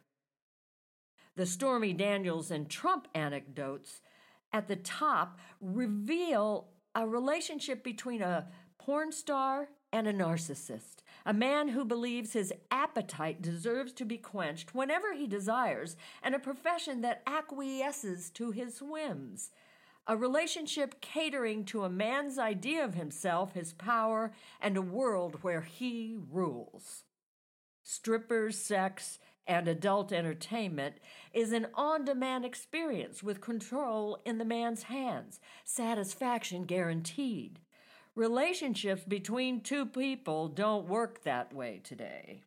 The 1.35 1.47
Stormy 1.47 1.93
Daniels 1.93 2.51
and 2.51 2.69
Trump 2.69 3.07
anecdotes 3.15 4.01
at 4.51 4.67
the 4.67 4.75
top 4.75 5.39
reveal 5.59 6.67
a 6.93 7.07
relationship 7.07 7.83
between 7.83 8.21
a 8.21 8.47
porn 8.77 9.12
star 9.12 9.69
and 9.91 10.07
a 10.07 10.13
narcissist 10.13 11.02
a 11.25 11.34
man 11.34 11.70
who 11.70 11.86
believes 11.86 12.34
his 12.34 12.53
appetite 12.70 13.42
deserves 13.42 13.94
to 13.94 14.06
be 14.06 14.18
quenched 14.18 14.75
whenever 14.75 15.13
he 15.13 15.27
desires, 15.27 15.96
and 16.22 16.36
a 16.36 16.39
profession 16.39 17.01
that 17.01 17.24
acquiesces 17.25 18.30
to 18.32 18.51
his 18.51 18.82
whims. 18.82 19.51
A 20.06 20.18
relationship 20.18 21.00
catering 21.00 21.63
to 21.65 21.86
a 21.86 21.89
man's 21.89 22.38
idea 22.38 22.84
of 22.84 22.96
himself, 22.96 23.53
his 23.53 23.72
power, 23.74 24.34
and 24.60 24.75
a 24.75 24.82
world 24.82 25.39
where 25.44 25.62
he 25.62 26.18
rules. 26.30 27.03
Strippers, 27.84 28.58
sex, 28.58 29.20
and 29.48 29.68
adult 29.68 30.12
entertainment 30.12 30.96
is 31.34 31.51
an 31.51 31.68
on 31.74 32.06
demand 32.06 32.46
experience 32.46 33.24
with 33.24 33.42
control 33.42 34.20
in 34.25 34.38
the 34.38 34.46
man's 34.46 34.84
hands, 34.84 35.39
satisfaction 35.63 36.63
guaranteed. 36.63 37.60
Relationships 38.15 39.03
between 39.03 39.62
two 39.62 39.88
people 39.88 40.48
don't 40.48 40.88
work 40.88 41.24
that 41.24 41.51
way 41.51 41.82
today. 41.84 42.41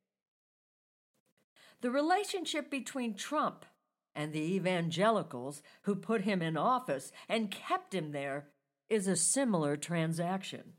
The 1.81 1.91
relationship 1.91 2.71
between 2.71 3.15
Trump 3.15 3.67
and 4.15 4.33
the 4.33 4.55
evangelicals 4.55 5.63
who 5.83 5.97
put 5.97 6.23
him 6.23 6.41
in 6.41 6.57
office 6.57 7.11
and 7.29 7.51
kept 7.51 7.95
him 7.95 8.13
there 8.13 8.47
is 8.89 9.09
a 9.09 9.17
similar 9.17 9.77
transaction. 9.77 10.75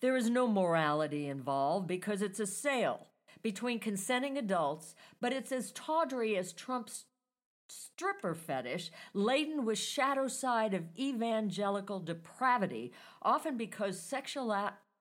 There 0.00 0.16
is 0.16 0.28
no 0.28 0.46
morality 0.46 1.26
involved 1.26 1.86
because 1.86 2.20
it's 2.20 2.38
a 2.38 2.46
sale 2.46 3.06
between 3.42 3.78
consenting 3.78 4.36
adults, 4.36 4.94
but 5.18 5.32
it's 5.32 5.50
as 5.50 5.72
tawdry 5.72 6.36
as 6.36 6.52
Trump's 6.52 7.06
stripper 7.68 8.34
fetish 8.34 8.90
laden 9.14 9.64
with 9.64 9.78
shadow 9.78 10.28
side 10.28 10.74
of 10.74 10.88
evangelical 10.98 12.00
depravity, 12.00 12.92
often 13.22 13.56
because 13.56 13.98
sexual 13.98 14.52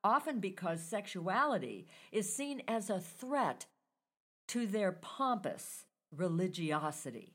often 0.03 0.39
because 0.39 0.81
sexuality 0.81 1.87
is 2.11 2.31
seen 2.33 2.61
as 2.67 2.89
a 2.89 2.99
threat 2.99 3.65
to 4.47 4.67
their 4.67 4.91
pompous 4.91 5.85
religiosity. 6.15 7.33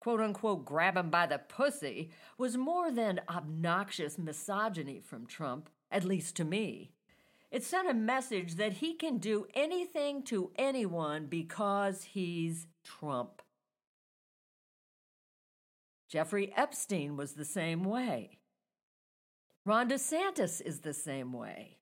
Quote 0.00 0.20
unquote, 0.20 0.64
grab 0.64 0.96
him 0.96 1.10
by 1.10 1.26
the 1.26 1.38
pussy 1.38 2.10
was 2.38 2.56
more 2.56 2.90
than 2.90 3.20
obnoxious 3.28 4.16
misogyny 4.16 5.00
from 5.00 5.26
Trump, 5.26 5.68
at 5.90 6.04
least 6.04 6.36
to 6.36 6.44
me. 6.44 6.92
It 7.50 7.64
sent 7.64 7.88
a 7.88 7.94
message 7.94 8.56
that 8.56 8.74
he 8.74 8.94
can 8.94 9.18
do 9.18 9.46
anything 9.54 10.22
to 10.24 10.52
anyone 10.56 11.26
because 11.26 12.04
he's 12.04 12.66
Trump. 12.88 13.42
Jeffrey 16.08 16.52
Epstein 16.56 17.16
was 17.16 17.34
the 17.34 17.44
same 17.44 17.84
way. 17.84 18.38
Ron 19.66 19.90
DeSantis 19.90 20.62
is 20.62 20.80
the 20.80 20.94
same 20.94 21.32
way. 21.32 21.76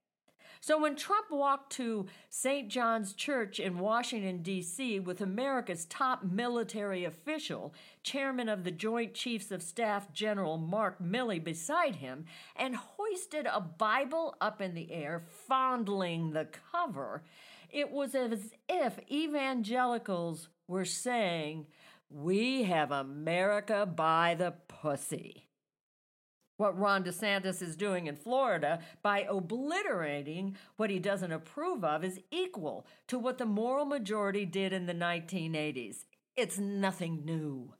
So 0.60 0.80
when 0.80 0.96
Trump 0.96 1.26
walked 1.30 1.70
to 1.74 2.06
St. 2.28 2.68
John's 2.68 3.12
Church 3.12 3.60
in 3.60 3.78
Washington, 3.78 4.42
D.C., 4.42 4.98
with 4.98 5.20
America's 5.20 5.84
top 5.84 6.24
military 6.24 7.04
official, 7.04 7.72
chairman 8.02 8.48
of 8.48 8.64
the 8.64 8.72
Joint 8.72 9.14
Chiefs 9.14 9.52
of 9.52 9.62
Staff 9.62 10.12
General 10.12 10.58
Mark 10.58 11.00
Milley, 11.00 11.42
beside 11.42 11.96
him, 11.96 12.24
and 12.56 12.74
hoisted 12.74 13.46
a 13.46 13.60
Bible 13.60 14.34
up 14.40 14.60
in 14.60 14.74
the 14.74 14.90
air, 14.90 15.22
fondling 15.46 16.32
the 16.32 16.48
cover, 16.72 17.22
it 17.70 17.92
was 17.92 18.16
as 18.16 18.52
if 18.68 18.98
evangelicals 19.10 20.48
were 20.68 20.84
saying, 20.84 21.66
We 22.10 22.64
have 22.64 22.90
America 22.90 23.86
by 23.86 24.34
the 24.34 24.54
pussy 24.68 25.46
what 26.56 26.78
Ron 26.78 27.04
DeSantis 27.04 27.60
is 27.60 27.76
doing 27.76 28.06
in 28.06 28.16
Florida 28.16 28.80
by 29.02 29.26
obliterating 29.28 30.56
what 30.76 30.90
he 30.90 30.98
doesn't 30.98 31.32
approve 31.32 31.84
of 31.84 32.04
is 32.04 32.20
equal 32.30 32.86
to 33.08 33.18
what 33.18 33.38
the 33.38 33.46
moral 33.46 33.84
majority 33.84 34.46
did 34.46 34.72
in 34.72 34.86
the 34.86 34.94
1980s. 34.94 36.04
It's 36.36 36.58
nothing 36.58 37.24
new. 37.24 37.74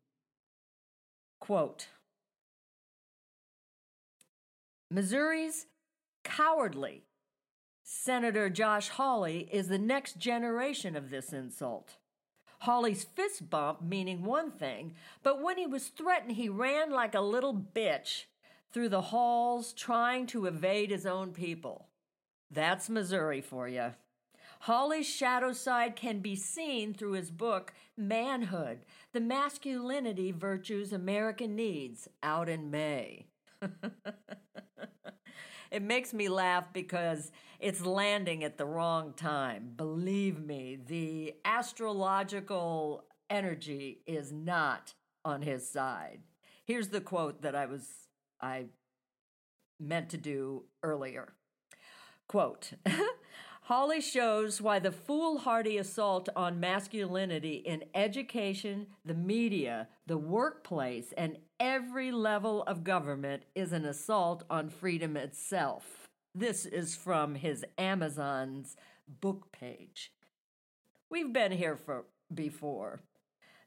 Quote 1.40 1.88
Missouri's 4.90 5.66
cowardly 6.22 7.04
Senator 7.82 8.50
Josh 8.50 8.88
Hawley 8.90 9.48
is 9.52 9.68
the 9.68 9.78
next 9.78 10.18
generation 10.18 10.96
of 10.96 11.10
this 11.10 11.32
insult. 11.32 11.96
Hawley's 12.60 13.04
fist 13.04 13.50
bump 13.50 13.82
meaning 13.82 14.24
one 14.24 14.50
thing, 14.50 14.94
but 15.22 15.42
when 15.42 15.58
he 15.58 15.66
was 15.66 15.88
threatened, 15.88 16.36
he 16.36 16.48
ran 16.48 16.90
like 16.90 17.14
a 17.14 17.20
little 17.20 17.54
bitch 17.54 18.24
through 18.72 18.88
the 18.88 19.00
halls 19.00 19.72
trying 19.72 20.26
to 20.26 20.46
evade 20.46 20.90
his 20.90 21.06
own 21.06 21.32
people. 21.32 21.88
That's 22.50 22.88
Missouri 22.88 23.40
for 23.40 23.68
you. 23.68 23.94
Hawley's 24.60 25.08
shadow 25.08 25.52
side 25.52 25.96
can 25.96 26.20
be 26.20 26.34
seen 26.34 26.94
through 26.94 27.12
his 27.12 27.30
book, 27.30 27.72
Manhood 27.96 28.80
The 29.12 29.20
Masculinity 29.20 30.32
Virtues 30.32 30.92
America 30.92 31.46
Needs, 31.46 32.08
out 32.22 32.48
in 32.48 32.70
May. 32.70 33.26
it 35.76 35.82
makes 35.82 36.14
me 36.14 36.30
laugh 36.30 36.72
because 36.72 37.30
it's 37.60 37.84
landing 37.84 38.42
at 38.42 38.56
the 38.56 38.64
wrong 38.64 39.12
time. 39.12 39.72
Believe 39.76 40.40
me, 40.40 40.78
the 40.86 41.34
astrological 41.44 43.04
energy 43.28 44.00
is 44.06 44.32
not 44.32 44.94
on 45.22 45.42
his 45.42 45.68
side. 45.68 46.20
Here's 46.64 46.88
the 46.88 47.02
quote 47.02 47.42
that 47.42 47.54
I 47.54 47.66
was 47.66 47.86
I 48.40 48.68
meant 49.78 50.08
to 50.10 50.16
do 50.16 50.64
earlier. 50.82 51.34
Quote 52.26 52.72
Hawley 53.66 54.00
shows 54.00 54.60
why 54.60 54.78
the 54.78 54.92
foolhardy 54.92 55.76
assault 55.76 56.28
on 56.36 56.60
masculinity 56.60 57.54
in 57.54 57.82
education, 57.96 58.86
the 59.04 59.12
media, 59.12 59.88
the 60.06 60.16
workplace, 60.16 61.12
and 61.16 61.36
every 61.58 62.12
level 62.12 62.62
of 62.62 62.84
government 62.84 63.42
is 63.56 63.72
an 63.72 63.84
assault 63.84 64.44
on 64.48 64.68
freedom 64.68 65.16
itself. 65.16 66.08
This 66.32 66.64
is 66.64 66.94
from 66.94 67.34
his 67.34 67.64
Amazon's 67.76 68.76
book 69.20 69.50
page. 69.50 70.12
We've 71.10 71.32
been 71.32 71.50
here 71.50 71.74
for 71.74 72.04
before. 72.32 73.00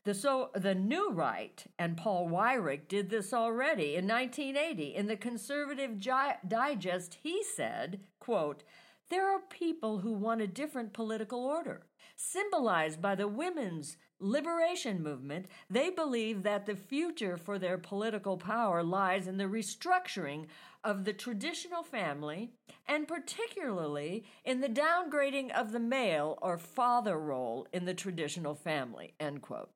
The, 0.06 0.14
so, 0.14 0.52
the 0.56 0.76
New 0.76 1.12
Right 1.12 1.62
and 1.78 1.98
Paul 1.98 2.30
Weyrich 2.30 2.88
did 2.88 3.10
this 3.10 3.34
already 3.34 3.98
in 3.98 4.08
1980. 4.08 4.96
In 4.96 5.08
the 5.08 5.18
Conservative 5.18 6.00
Digest, 6.00 7.18
he 7.22 7.44
said, 7.44 8.00
quote, 8.22 8.64
there 9.10 9.30
are 9.30 9.42
people 9.50 10.00
who 10.00 10.14
want 10.14 10.42
a 10.42 10.48
different 10.48 10.94
political 10.94 11.44
order. 11.46 11.84
Symbolized 12.16 13.02
by 13.02 13.16
the 13.16 13.28
women's 13.28 13.98
liberation 14.20 15.02
movement, 15.02 15.48
they 15.70 15.90
believe 15.90 16.44
that 16.44 16.66
the 16.66 16.76
future 16.76 17.38
for 17.38 17.58
their 17.58 17.78
political 17.78 18.38
power 18.38 18.84
lies 18.84 19.26
in 19.28 19.38
the 19.38 19.46
restructuring 19.46 20.48
of 20.84 21.06
the 21.06 21.14
traditional 21.14 21.84
family 21.84 22.52
and 22.88 23.08
particularly 23.08 24.26
in 24.44 24.62
the 24.62 24.68
downgrading 24.68 25.52
of 25.52 25.72
the 25.72 25.80
male 25.80 26.38
or 26.42 26.58
father 26.58 27.18
role 27.18 27.68
in 27.72 27.86
the 27.86 27.94
traditional 27.94 28.56
family. 28.56 29.14
End 29.20 29.42
quote. 29.42 29.70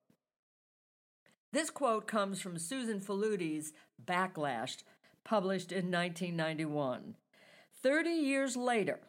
This 1.52 1.70
quote 1.70 2.08
comes 2.08 2.42
from 2.42 2.58
Susan 2.58 3.00
Faludi's 3.00 3.74
Backlash, 4.04 4.84
published 5.24 5.72
in 5.72 5.92
1991. 5.92 7.16
30 7.82 8.10
years 8.10 8.58
later, 8.58 9.00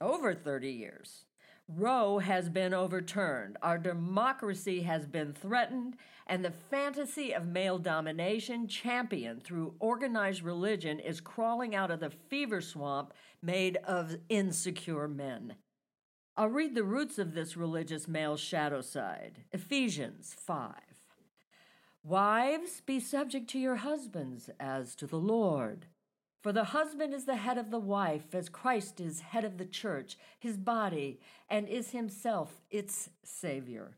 over 0.00 0.34
30 0.34 0.70
years, 0.70 1.24
Roe 1.66 2.18
has 2.18 2.50
been 2.50 2.74
overturned. 2.74 3.56
Our 3.62 3.78
democracy 3.78 4.82
has 4.82 5.06
been 5.06 5.32
threatened, 5.32 5.96
and 6.26 6.44
the 6.44 6.50
fantasy 6.50 7.32
of 7.32 7.46
male 7.46 7.78
domination, 7.78 8.68
championed 8.68 9.44
through 9.44 9.74
organized 9.78 10.42
religion, 10.42 11.00
is 11.00 11.20
crawling 11.20 11.74
out 11.74 11.90
of 11.90 12.00
the 12.00 12.10
fever 12.10 12.60
swamp 12.60 13.14
made 13.40 13.78
of 13.78 14.16
insecure 14.28 15.08
men. 15.08 15.54
I'll 16.36 16.48
read 16.48 16.74
the 16.74 16.84
roots 16.84 17.18
of 17.18 17.32
this 17.32 17.56
religious 17.56 18.08
male 18.08 18.36
shadow 18.36 18.80
side 18.80 19.44
Ephesians 19.52 20.36
5. 20.38 20.74
Wives, 22.02 22.82
be 22.84 23.00
subject 23.00 23.48
to 23.50 23.58
your 23.58 23.76
husbands 23.76 24.50
as 24.60 24.94
to 24.96 25.06
the 25.06 25.16
Lord. 25.16 25.86
For 26.44 26.52
the 26.52 26.64
husband 26.64 27.14
is 27.14 27.24
the 27.24 27.36
head 27.36 27.56
of 27.56 27.70
the 27.70 27.78
wife, 27.78 28.34
as 28.34 28.50
Christ 28.50 29.00
is 29.00 29.20
head 29.20 29.46
of 29.46 29.56
the 29.56 29.64
church, 29.64 30.18
his 30.38 30.58
body, 30.58 31.18
and 31.48 31.66
is 31.66 31.92
himself 31.92 32.60
its 32.70 33.08
Savior. 33.24 33.96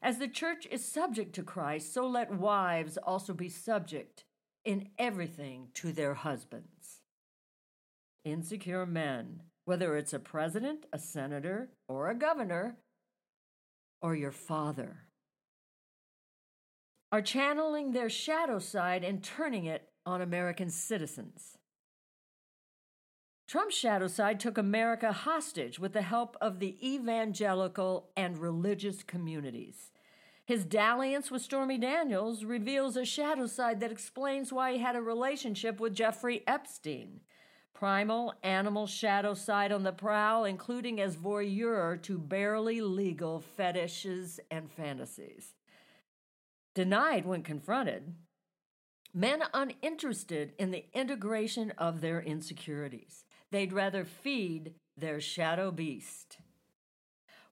As 0.00 0.18
the 0.18 0.28
church 0.28 0.68
is 0.70 0.84
subject 0.84 1.34
to 1.34 1.42
Christ, 1.42 1.92
so 1.92 2.06
let 2.06 2.32
wives 2.32 2.96
also 2.96 3.34
be 3.34 3.48
subject 3.48 4.22
in 4.64 4.90
everything 5.00 5.70
to 5.74 5.90
their 5.90 6.14
husbands. 6.14 7.00
Insecure 8.24 8.86
men, 8.86 9.42
whether 9.64 9.96
it's 9.96 10.12
a 10.12 10.20
president, 10.20 10.86
a 10.92 10.98
senator, 11.00 11.70
or 11.88 12.08
a 12.08 12.14
governor, 12.14 12.76
or 14.00 14.14
your 14.14 14.30
father 14.30 15.06
are 17.10 17.20
channeling 17.20 17.90
their 17.90 18.08
shadow 18.08 18.60
side 18.60 19.02
and 19.02 19.24
turning 19.24 19.64
it 19.64 19.88
on 20.06 20.20
American 20.20 20.70
citizens. 20.70 21.56
Trump's 23.50 23.74
shadow 23.74 24.06
side 24.06 24.38
took 24.38 24.58
America 24.58 25.10
hostage 25.10 25.80
with 25.80 25.92
the 25.92 26.02
help 26.02 26.36
of 26.40 26.60
the 26.60 26.76
evangelical 26.88 28.08
and 28.16 28.38
religious 28.38 29.02
communities. 29.02 29.90
His 30.44 30.64
dalliance 30.64 31.32
with 31.32 31.42
Stormy 31.42 31.76
Daniels 31.76 32.44
reveals 32.44 32.96
a 32.96 33.04
shadow 33.04 33.48
side 33.48 33.80
that 33.80 33.90
explains 33.90 34.52
why 34.52 34.74
he 34.74 34.78
had 34.78 34.94
a 34.94 35.02
relationship 35.02 35.80
with 35.80 35.96
Jeffrey 35.96 36.44
Epstein. 36.46 37.22
Primal 37.74 38.34
animal 38.44 38.86
shadow 38.86 39.34
side 39.34 39.72
on 39.72 39.82
the 39.82 39.90
prowl, 39.90 40.44
including 40.44 41.00
as 41.00 41.16
voyeur 41.16 42.00
to 42.02 42.18
barely 42.18 42.80
legal 42.80 43.40
fetishes 43.40 44.38
and 44.52 44.70
fantasies 44.70 45.56
denied 46.72 47.26
when 47.26 47.42
confronted, 47.42 48.14
men 49.12 49.42
uninterested 49.52 50.52
in 50.56 50.70
the 50.70 50.84
integration 50.94 51.72
of 51.72 52.00
their 52.00 52.22
insecurities. 52.22 53.24
They'd 53.50 53.72
rather 53.72 54.04
feed 54.04 54.74
their 54.96 55.20
shadow 55.20 55.70
beast. 55.70 56.38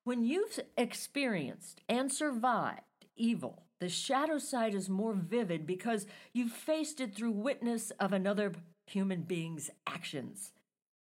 When 0.04 0.24
you've 0.24 0.60
experienced 0.76 1.80
and 1.88 2.12
survived 2.12 3.06
evil, 3.16 3.64
the 3.80 3.88
shadow 3.88 4.38
side 4.38 4.74
is 4.74 4.88
more 4.88 5.12
vivid 5.12 5.66
because 5.66 6.06
you've 6.32 6.52
faced 6.52 7.00
it 7.00 7.14
through 7.14 7.32
witness 7.32 7.90
of 7.92 8.12
another 8.12 8.52
human 8.86 9.22
being's 9.22 9.70
actions. 9.86 10.52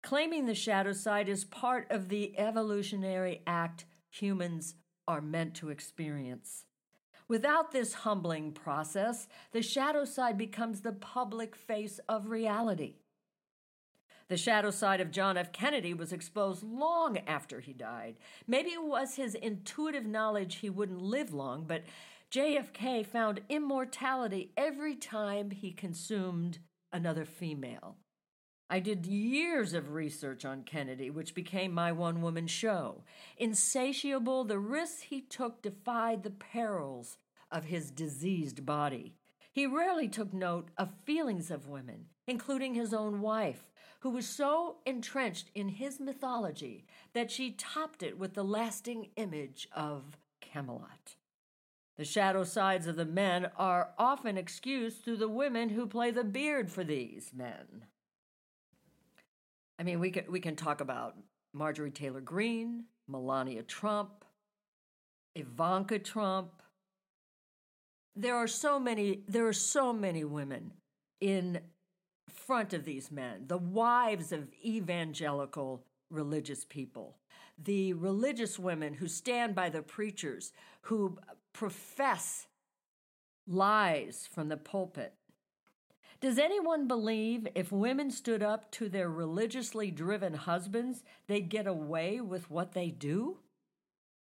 Claiming 0.03 0.45
the 0.45 0.55
shadow 0.55 0.93
side 0.93 1.29
is 1.29 1.45
part 1.45 1.87
of 1.89 2.09
the 2.09 2.37
evolutionary 2.37 3.41
act 3.45 3.85
humans 4.09 4.75
are 5.07 5.21
meant 5.21 5.55
to 5.55 5.69
experience. 5.69 6.65
Without 7.27 7.71
this 7.71 7.93
humbling 7.93 8.51
process, 8.51 9.27
the 9.53 9.61
shadow 9.61 10.05
side 10.05 10.37
becomes 10.37 10.81
the 10.81 10.91
public 10.91 11.55
face 11.55 11.99
of 12.09 12.29
reality. 12.29 12.95
The 14.31 14.37
shadow 14.37 14.71
side 14.71 15.01
of 15.01 15.11
John 15.11 15.35
F. 15.35 15.51
Kennedy 15.51 15.93
was 15.93 16.13
exposed 16.13 16.63
long 16.63 17.17
after 17.27 17.59
he 17.59 17.73
died. 17.73 18.15
Maybe 18.47 18.69
it 18.69 18.81
was 18.81 19.15
his 19.15 19.35
intuitive 19.35 20.05
knowledge 20.05 20.55
he 20.55 20.69
wouldn't 20.69 21.01
live 21.01 21.33
long, 21.33 21.65
but 21.67 21.83
JFK 22.31 23.05
found 23.05 23.41
immortality 23.49 24.53
every 24.55 24.95
time 24.95 25.51
he 25.51 25.73
consumed 25.73 26.59
another 26.93 27.25
female. 27.25 27.97
I 28.69 28.79
did 28.79 29.05
years 29.05 29.73
of 29.73 29.91
research 29.91 30.45
on 30.45 30.63
Kennedy, 30.63 31.09
which 31.09 31.35
became 31.35 31.73
my 31.73 31.91
one 31.91 32.21
woman 32.21 32.47
show. 32.47 33.03
Insatiable, 33.37 34.45
the 34.45 34.59
risks 34.59 35.01
he 35.01 35.19
took 35.19 35.61
defied 35.61 36.23
the 36.23 36.31
perils 36.31 37.17
of 37.51 37.65
his 37.65 37.91
diseased 37.91 38.65
body. 38.65 39.13
He 39.51 39.65
rarely 39.65 40.07
took 40.07 40.33
note 40.33 40.69
of 40.77 40.93
feelings 41.03 41.51
of 41.51 41.67
women, 41.67 42.05
including 42.25 42.75
his 42.75 42.93
own 42.93 43.19
wife, 43.19 43.70
who 44.01 44.09
was 44.09 44.27
so 44.27 44.77
entrenched 44.85 45.49
in 45.53 45.69
his 45.69 45.99
mythology 45.99 46.85
that 47.13 47.31
she 47.31 47.51
topped 47.51 48.01
it 48.03 48.17
with 48.17 48.33
the 48.33 48.43
lasting 48.43 49.09
image 49.15 49.67
of 49.73 50.17
Camelot. 50.41 51.15
The 51.97 52.05
shadow 52.05 52.43
sides 52.43 52.87
of 52.87 52.95
the 52.95 53.05
men 53.05 53.51
are 53.57 53.91
often 53.97 54.37
excused 54.37 55.03
through 55.03 55.17
the 55.17 55.29
women 55.29 55.69
who 55.69 55.85
play 55.85 56.09
the 56.09 56.23
beard 56.23 56.71
for 56.71 56.83
these 56.83 57.31
men. 57.33 57.85
I 59.77 59.83
mean, 59.83 59.99
we 59.99 60.09
can, 60.09 60.25
we 60.29 60.39
can 60.39 60.55
talk 60.55 60.81
about 60.81 61.15
Marjorie 61.53 61.91
Taylor 61.91 62.21
Greene, 62.21 62.85
Melania 63.07 63.61
Trump, 63.61 64.25
Ivanka 65.35 65.99
Trump. 65.99 66.63
There 68.15 68.35
are 68.35 68.47
so 68.47 68.79
many 68.79 69.21
there 69.27 69.47
are 69.47 69.53
so 69.53 69.93
many 69.93 70.23
women 70.23 70.73
in 71.21 71.61
front 72.45 72.73
of 72.73 72.85
these 72.85 73.11
men, 73.11 73.45
the 73.47 73.57
wives 73.57 74.31
of 74.31 74.53
evangelical 74.63 75.83
religious 76.09 76.65
people, 76.65 77.17
the 77.57 77.93
religious 77.93 78.57
women 78.57 78.95
who 78.95 79.07
stand 79.07 79.55
by 79.55 79.69
the 79.69 79.81
preachers, 79.81 80.51
who 80.81 81.17
profess 81.53 82.47
lies 83.47 84.27
from 84.31 84.49
the 84.49 84.57
pulpit, 84.57 85.13
does 86.21 86.37
anyone 86.37 86.87
believe 86.87 87.47
if 87.55 87.71
women 87.71 88.11
stood 88.11 88.43
up 88.43 88.69
to 88.73 88.87
their 88.89 89.09
religiously 89.09 89.89
driven 89.89 90.35
husbands, 90.35 91.03
they'd 91.25 91.49
get 91.49 91.65
away 91.65 92.21
with 92.21 92.51
what 92.51 92.73
they 92.73 92.91
do? 92.91 93.39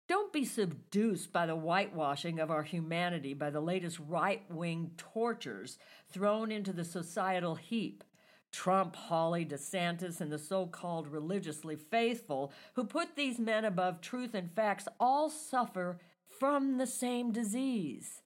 Don't 0.06 0.32
be 0.32 0.44
seduced 0.44 1.32
by 1.32 1.46
the 1.46 1.56
whitewashing 1.56 2.38
of 2.38 2.50
our 2.50 2.62
humanity 2.62 3.32
by 3.32 3.50
the 3.50 3.60
latest 3.60 3.98
right 3.98 4.42
wing 4.50 4.92
tortures 4.96 5.78
thrown 6.10 6.52
into 6.52 6.72
the 6.72 6.84
societal 6.84 7.54
heap. 7.54 8.04
Trump, 8.52 8.94
Hawley, 8.94 9.44
DeSantis, 9.44 10.20
and 10.20 10.30
the 10.30 10.38
so 10.38 10.66
called 10.66 11.08
religiously 11.08 11.74
faithful 11.74 12.52
who 12.74 12.84
put 12.84 13.16
these 13.16 13.38
men 13.38 13.64
above 13.64 14.00
truth 14.00 14.34
and 14.34 14.52
facts 14.52 14.86
all 15.00 15.30
suffer 15.30 15.98
from 16.26 16.78
the 16.78 16.86
same 16.86 17.32
disease 17.32 18.20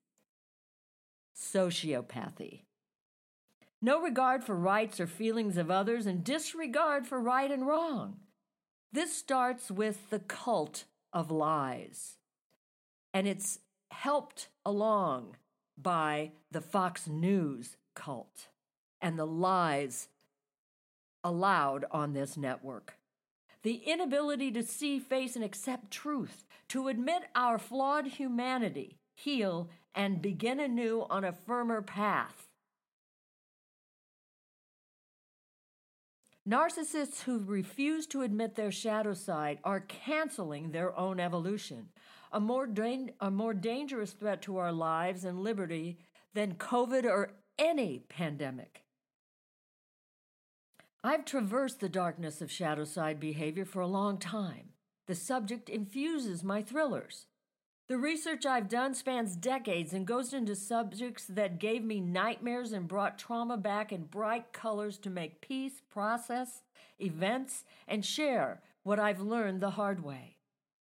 sociopathy 1.35 2.63
no 3.81 4.01
regard 4.01 4.43
for 4.43 4.57
rights 4.57 4.99
or 4.99 5.07
feelings 5.07 5.57
of 5.57 5.71
others, 5.71 6.07
and 6.07 6.25
disregard 6.25 7.07
for 7.07 7.21
right 7.21 7.51
and 7.51 7.67
wrong. 7.67 8.17
This 8.93 9.17
starts 9.17 9.71
with 9.71 10.11
the 10.11 10.19
cult 10.19 10.85
of 11.13 11.31
lies, 11.31 12.17
and 13.15 13.27
it's 13.27 13.59
helped 13.91 14.49
along 14.65 15.37
by 15.77 16.33
the 16.51 16.61
Fox 16.61 17.07
News 17.07 17.77
cult 17.95 18.49
and 19.01 19.19
the 19.19 19.27
lies 19.27 20.09
allowed 21.23 21.85
on 21.91 22.13
this 22.13 22.37
network. 22.37 22.97
The 23.63 23.83
inability 23.87 24.51
to 24.53 24.63
see, 24.63 24.99
face, 24.99 25.35
and 25.35 25.45
accept 25.45 25.91
truth, 25.91 26.45
to 26.69 26.89
admit 26.89 27.25
our 27.35 27.59
flawed 27.59 28.07
humanity, 28.07 28.97
heal, 29.15 29.69
and 29.95 30.23
begin 30.23 30.61
anew 30.61 31.07
on 31.11 31.25
a 31.25 31.33
firmer 31.33 31.83
path 31.83 32.48
Narcissists 36.49 37.25
who 37.25 37.41
refuse 37.41 38.07
to 38.07 38.23
admit 38.23 38.55
their 38.55 38.73
shadow 38.73 39.13
side 39.13 39.59
are 39.65 39.81
canceling 39.81 40.71
their 40.71 40.97
own 40.99 41.21
evolution, 41.21 41.91
a 42.33 42.41
more, 42.41 42.67
da- 42.67 43.13
a 43.21 43.31
more 43.31 43.53
dangerous 43.53 44.13
threat 44.13 44.41
to 44.41 44.57
our 44.57 44.73
lives 44.73 45.25
and 45.25 45.41
liberty 45.41 45.99
than 46.33 46.55
COVID 46.55 47.05
or 47.05 47.35
any 47.59 47.99
pandemic. 47.99 48.85
I've 51.05 51.27
traversed 51.27 51.81
the 51.81 51.89
darkness 51.91 52.41
of 52.41 52.51
shadow 52.51 52.85
side 52.85 53.21
behavior 53.21 53.67
for 53.67 53.83
a 53.83 53.87
long 53.87 54.17
time. 54.17 54.71
The 55.07 55.15
subject 55.15 55.69
infuses 55.69 56.43
my 56.43 56.63
thrillers. 56.63 57.27
The 57.89 57.97
research 57.97 58.45
I've 58.45 58.69
done 58.69 58.93
spans 58.93 59.35
decades 59.35 59.95
and 59.95 60.07
goes 60.07 60.35
into 60.35 60.55
subjects 60.55 61.25
that 61.25 61.59
gave 61.59 61.83
me 61.83 62.01
nightmares 62.01 62.73
and 62.73 62.87
brought 62.87 63.19
trauma 63.19 63.57
back 63.57 63.93
in 63.93 64.03
bright 64.03 64.53
colors 64.53 64.99
to 64.99 65.11
make 65.11 65.41
peace, 65.41 65.81
process 65.89 66.61
events, 66.99 67.65
and 67.87 68.05
share 68.05 68.61
what 68.83 69.01
I've 69.01 69.23
learned 69.23 69.63
the 69.63 69.71
hard 69.71 70.05
way. 70.05 70.37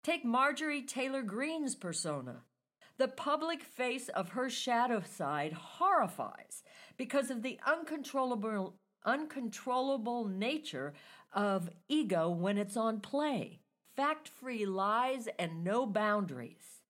Take 0.03 0.23
Marjorie 0.23 0.83
Taylor 0.83 1.23
Greene's 1.23 1.73
persona. 1.73 2.43
The 2.97 3.07
public 3.07 3.63
face 3.63 4.07
of 4.09 4.29
her 4.29 4.47
shadow 4.47 5.01
side 5.01 5.53
horrifies 5.53 6.61
because 6.97 7.31
of 7.31 7.41
the 7.41 7.59
uncontrollable, 7.65 8.75
uncontrollable 9.03 10.27
nature 10.27 10.93
of 11.33 11.71
ego 11.89 12.29
when 12.29 12.59
it's 12.59 12.77
on 12.77 12.99
play. 12.99 13.61
Fact 13.95 14.27
free 14.27 14.67
lies 14.67 15.27
and 15.39 15.63
no 15.63 15.87
boundaries. 15.87 16.80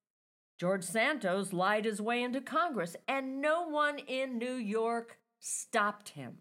George 0.62 0.84
Santos 0.84 1.54
lied 1.54 1.86
his 1.86 2.00
way 2.00 2.21
into 2.21 2.39
Congress, 2.39 2.95
and 3.08 3.41
no 3.41 3.67
one 3.67 3.97
in 3.97 4.38
New 4.38 4.54
York 4.54 5.17
stopped 5.39 6.10
him. 6.10 6.38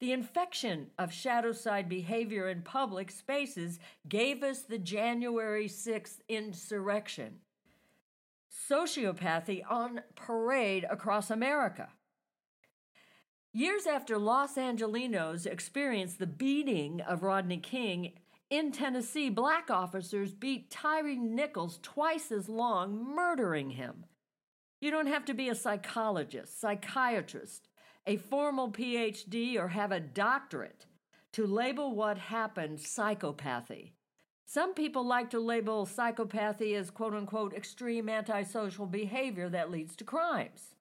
The 0.00 0.10
infection 0.10 0.88
of 0.98 1.12
shadow 1.12 1.52
side 1.52 1.88
behavior 1.88 2.48
in 2.48 2.62
public 2.62 3.12
spaces 3.12 3.78
gave 4.08 4.42
us 4.42 4.62
the 4.62 4.76
January 4.76 5.68
6th 5.68 6.18
insurrection. 6.28 7.34
Sociopathy 8.68 9.62
on 9.70 10.00
parade 10.16 10.84
across 10.90 11.30
America. 11.30 11.90
Years 13.52 13.86
after 13.86 14.18
Los 14.18 14.56
Angelinos 14.56 15.46
experienced 15.46 16.18
the 16.18 16.26
beating 16.26 17.00
of 17.00 17.22
Rodney 17.22 17.58
King 17.58 18.14
in 18.52 18.70
Tennessee, 18.70 19.30
black 19.30 19.70
officers 19.70 20.34
beat 20.34 20.70
Tyre 20.70 21.16
Nichols 21.16 21.78
twice 21.80 22.30
as 22.30 22.50
long, 22.50 23.14
murdering 23.14 23.70
him. 23.70 24.04
You 24.78 24.90
don't 24.90 25.06
have 25.06 25.24
to 25.24 25.34
be 25.34 25.48
a 25.48 25.54
psychologist, 25.54 26.60
psychiatrist, 26.60 27.70
a 28.06 28.18
formal 28.18 28.70
PhD, 28.70 29.56
or 29.56 29.68
have 29.68 29.90
a 29.90 30.00
doctorate 30.00 30.84
to 31.32 31.46
label 31.46 31.94
what 31.94 32.18
happened 32.18 32.78
psychopathy. 32.78 33.92
Some 34.44 34.74
people 34.74 35.06
like 35.06 35.30
to 35.30 35.40
label 35.40 35.86
psychopathy 35.86 36.76
as 36.76 36.90
quote 36.90 37.14
unquote 37.14 37.54
extreme 37.54 38.10
antisocial 38.10 38.84
behavior 38.84 39.48
that 39.48 39.70
leads 39.70 39.96
to 39.96 40.04
crimes. 40.04 40.74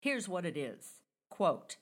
Here's 0.00 0.26
what 0.26 0.46
it 0.46 0.56
is 0.56 1.02
quote, 1.28 1.76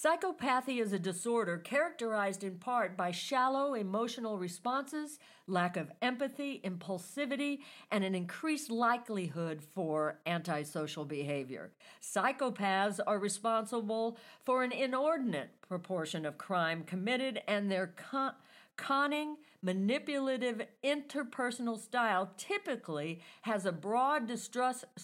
Psychopathy 0.00 0.80
is 0.80 0.92
a 0.92 0.98
disorder 0.98 1.58
characterized 1.58 2.44
in 2.44 2.54
part 2.58 2.96
by 2.96 3.10
shallow 3.10 3.74
emotional 3.74 4.38
responses, 4.38 5.18
lack 5.48 5.76
of 5.76 5.90
empathy, 6.00 6.60
impulsivity, 6.64 7.58
and 7.90 8.04
an 8.04 8.14
increased 8.14 8.70
likelihood 8.70 9.60
for 9.74 10.20
antisocial 10.24 11.04
behavior. 11.04 11.72
Psychopaths 12.00 13.00
are 13.08 13.18
responsible 13.18 14.16
for 14.44 14.62
an 14.62 14.70
inordinate 14.70 15.60
proportion 15.62 16.24
of 16.24 16.38
crime 16.38 16.84
committed, 16.84 17.42
and 17.48 17.68
their 17.68 17.88
con- 17.88 18.34
conning, 18.78 19.36
manipulative 19.60 20.62
interpersonal 20.82 21.78
style 21.78 22.30
typically 22.38 23.20
has 23.42 23.66
a 23.66 23.72
broad 23.72 24.26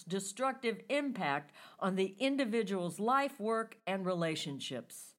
destructive 0.07 0.81
impact 0.89 1.51
on 1.79 1.95
the 1.95 2.15
individual's 2.17 2.99
life, 2.99 3.39
work, 3.39 3.77
and 3.85 4.05
relationships. 4.05 5.13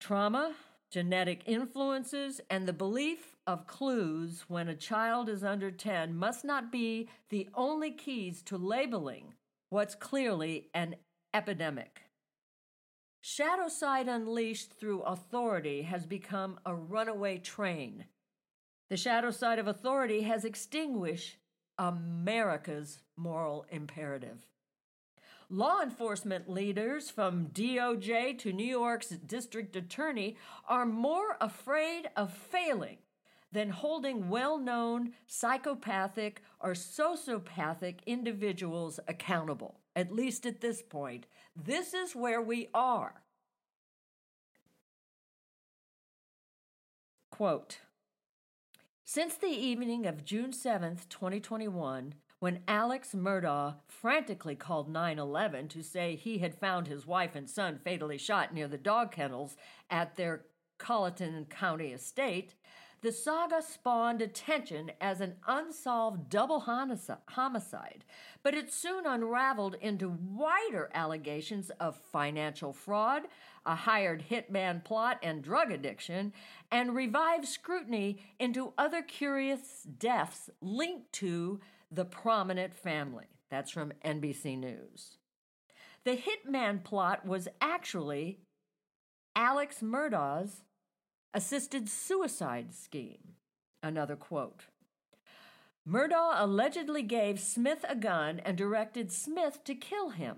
Trauma, 0.00 0.54
genetic 0.90 1.42
influences, 1.46 2.40
and 2.50 2.66
the 2.66 2.72
belief 2.72 3.36
of 3.46 3.66
clues 3.66 4.44
when 4.48 4.68
a 4.68 4.74
child 4.74 5.28
is 5.28 5.44
under 5.44 5.70
10 5.70 6.16
must 6.16 6.44
not 6.44 6.72
be 6.72 7.08
the 7.28 7.48
only 7.54 7.92
keys 7.92 8.42
to 8.42 8.56
labeling 8.56 9.34
what's 9.68 9.94
clearly 9.94 10.68
an 10.74 10.96
epidemic. 11.34 12.00
Shadow 13.22 13.68
side 13.68 14.08
unleashed 14.08 14.72
through 14.72 15.02
authority 15.02 15.82
has 15.82 16.06
become 16.06 16.58
a 16.64 16.74
runaway 16.74 17.36
train. 17.38 18.06
The 18.88 18.96
shadow 18.96 19.30
side 19.30 19.58
of 19.58 19.68
authority 19.68 20.22
has 20.22 20.44
extinguished 20.44 21.36
America's 21.78 23.02
moral 23.16 23.66
imperative. 23.70 24.46
Law 25.50 25.82
enforcement 25.82 26.48
leaders 26.48 27.10
from 27.10 27.48
DOJ 27.48 28.38
to 28.38 28.52
New 28.52 28.64
York's 28.64 29.08
district 29.08 29.76
attorney 29.76 30.36
are 30.66 30.86
more 30.86 31.36
afraid 31.40 32.08
of 32.16 32.32
failing 32.32 32.98
than 33.52 33.70
holding 33.70 34.28
well 34.28 34.58
known 34.58 35.12
psychopathic 35.26 36.42
or 36.60 36.72
sociopathic 36.72 38.00
individuals 38.06 39.00
accountable, 39.08 39.80
at 39.96 40.12
least 40.12 40.46
at 40.46 40.60
this 40.60 40.82
point. 40.82 41.26
This 41.56 41.94
is 41.94 42.14
where 42.14 42.40
we 42.40 42.68
are. 42.72 43.22
Quote 47.30 47.78
Since 49.04 49.36
the 49.36 49.46
evening 49.46 50.06
of 50.06 50.24
June 50.24 50.52
7th, 50.52 51.08
2021, 51.08 52.14
when 52.38 52.60
Alex 52.66 53.14
Murdaugh 53.14 53.76
frantically 53.86 54.54
called 54.54 54.88
911 54.88 55.68
to 55.68 55.82
say 55.82 56.16
he 56.16 56.38
had 56.38 56.54
found 56.54 56.86
his 56.86 57.06
wife 57.06 57.34
and 57.34 57.48
son 57.48 57.78
fatally 57.82 58.16
shot 58.18 58.52
near 58.54 58.66
the 58.68 58.78
dog 58.78 59.12
kennels 59.12 59.56
at 59.90 60.16
their 60.16 60.44
Colleton 60.78 61.46
County 61.50 61.92
estate, 61.92 62.54
the 63.02 63.12
saga 63.12 63.62
spawned 63.62 64.20
attention 64.20 64.90
as 65.00 65.20
an 65.20 65.36
unsolved 65.46 66.28
double 66.28 66.60
homicide, 66.60 68.04
but 68.42 68.54
it 68.54 68.72
soon 68.72 69.06
unraveled 69.06 69.76
into 69.80 70.18
wider 70.22 70.90
allegations 70.92 71.70
of 71.80 71.96
financial 72.12 72.72
fraud, 72.72 73.22
a 73.64 73.74
hired 73.74 74.24
hitman 74.30 74.84
plot, 74.84 75.18
and 75.22 75.42
drug 75.42 75.70
addiction, 75.70 76.32
and 76.70 76.94
revived 76.94 77.46
scrutiny 77.46 78.20
into 78.38 78.74
other 78.76 79.02
curious 79.02 79.82
deaths 79.98 80.50
linked 80.60 81.12
to 81.12 81.60
the 81.90 82.04
prominent 82.04 82.74
family. 82.74 83.26
That's 83.50 83.70
from 83.70 83.92
NBC 84.04 84.58
News. 84.58 85.16
The 86.04 86.16
hitman 86.16 86.84
plot 86.84 87.26
was 87.26 87.48
actually 87.60 88.40
Alex 89.34 89.82
Murdaugh's 89.82 90.62
assisted 91.32 91.88
suicide 91.88 92.74
scheme. 92.74 93.34
Another 93.82 94.16
quote. 94.16 94.66
Murdaugh 95.88 96.34
allegedly 96.36 97.02
gave 97.02 97.40
Smith 97.40 97.84
a 97.88 97.96
gun 97.96 98.40
and 98.40 98.56
directed 98.56 99.10
Smith 99.10 99.64
to 99.64 99.74
kill 99.74 100.10
him. 100.10 100.36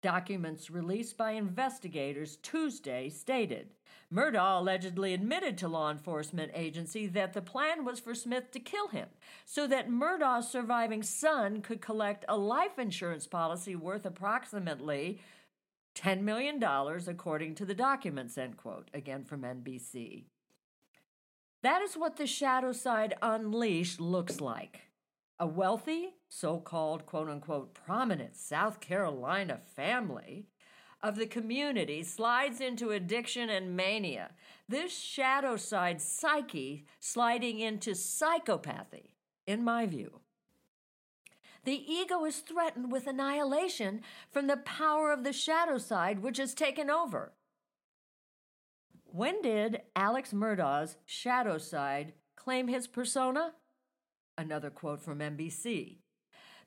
Documents 0.00 0.70
released 0.70 1.16
by 1.16 1.32
investigators 1.32 2.36
Tuesday 2.36 3.08
stated 3.08 3.70
Murdaugh 4.12 4.60
allegedly 4.60 5.12
admitted 5.12 5.58
to 5.58 5.68
law 5.68 5.90
enforcement 5.90 6.52
agency 6.54 7.06
that 7.08 7.34
the 7.34 7.42
plan 7.42 7.84
was 7.84 7.98
for 8.00 8.14
Smith 8.14 8.50
to 8.52 8.60
kill 8.60 8.88
him 8.88 9.08
so 9.44 9.66
that 9.66 9.90
Murdaugh's 9.90 10.48
surviving 10.48 11.02
son 11.02 11.60
could 11.60 11.82
collect 11.82 12.24
a 12.28 12.36
life 12.36 12.78
insurance 12.78 13.26
policy 13.26 13.76
worth 13.76 14.06
approximately 14.06 15.20
$10 15.98 16.22
million, 16.22 16.62
according 16.62 17.54
to 17.56 17.64
the 17.64 17.74
documents, 17.74 18.38
end 18.38 18.56
quote, 18.56 18.88
again 18.94 19.24
from 19.24 19.42
NBC. 19.42 20.24
That 21.62 21.82
is 21.82 21.96
what 21.96 22.16
the 22.16 22.26
shadow 22.26 22.72
side 22.72 23.16
unleashed 23.20 24.00
looks 24.00 24.40
like. 24.40 24.82
A 25.40 25.46
wealthy, 25.46 26.14
so 26.28 26.58
called 26.58 27.04
quote 27.04 27.28
unquote 27.28 27.74
prominent 27.74 28.36
South 28.36 28.80
Carolina 28.80 29.58
family 29.74 30.46
of 31.02 31.16
the 31.16 31.26
community 31.26 32.02
slides 32.02 32.60
into 32.60 32.90
addiction 32.90 33.48
and 33.48 33.76
mania. 33.76 34.30
This 34.68 34.96
shadow 34.96 35.56
side 35.56 36.00
psyche 36.00 36.86
sliding 37.00 37.60
into 37.60 37.92
psychopathy, 37.92 39.14
in 39.46 39.64
my 39.64 39.86
view. 39.86 40.20
The 41.64 41.92
ego 41.92 42.24
is 42.24 42.38
threatened 42.38 42.92
with 42.92 43.06
annihilation 43.06 44.02
from 44.30 44.46
the 44.46 44.56
power 44.56 45.12
of 45.12 45.24
the 45.24 45.32
shadow 45.32 45.78
side, 45.78 46.20
which 46.20 46.38
has 46.38 46.54
taken 46.54 46.88
over. 46.90 47.32
When 49.04 49.42
did 49.42 49.82
Alex 49.96 50.32
Murdaugh's 50.32 50.96
shadow 51.04 51.58
side 51.58 52.12
claim 52.36 52.68
his 52.68 52.86
persona? 52.86 53.54
Another 54.36 54.70
quote 54.70 55.02
from 55.02 55.18
NBC. 55.18 55.96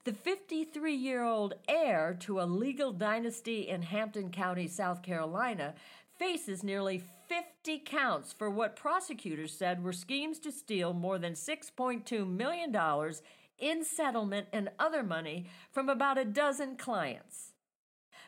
The 0.03 0.13
53 0.13 0.95
year 0.95 1.23
old 1.23 1.53
heir 1.67 2.17
to 2.21 2.41
a 2.41 2.43
legal 2.43 2.91
dynasty 2.91 3.69
in 3.69 3.83
Hampton 3.83 4.31
County, 4.31 4.67
South 4.67 5.03
Carolina, 5.03 5.75
faces 6.17 6.63
nearly 6.63 7.03
50 7.27 7.79
counts 7.79 8.33
for 8.33 8.49
what 8.49 8.75
prosecutors 8.75 9.53
said 9.53 9.83
were 9.83 9.93
schemes 9.93 10.39
to 10.39 10.51
steal 10.51 10.93
more 10.93 11.17
than 11.17 11.33
$6.2 11.33 12.27
million 12.27 12.75
in 13.61 13.85
settlement 13.85 14.47
and 14.51 14.69
other 14.77 15.03
money 15.03 15.45
from 15.71 15.87
about 15.87 16.17
a 16.17 16.25
dozen 16.25 16.75
clients. 16.75 17.53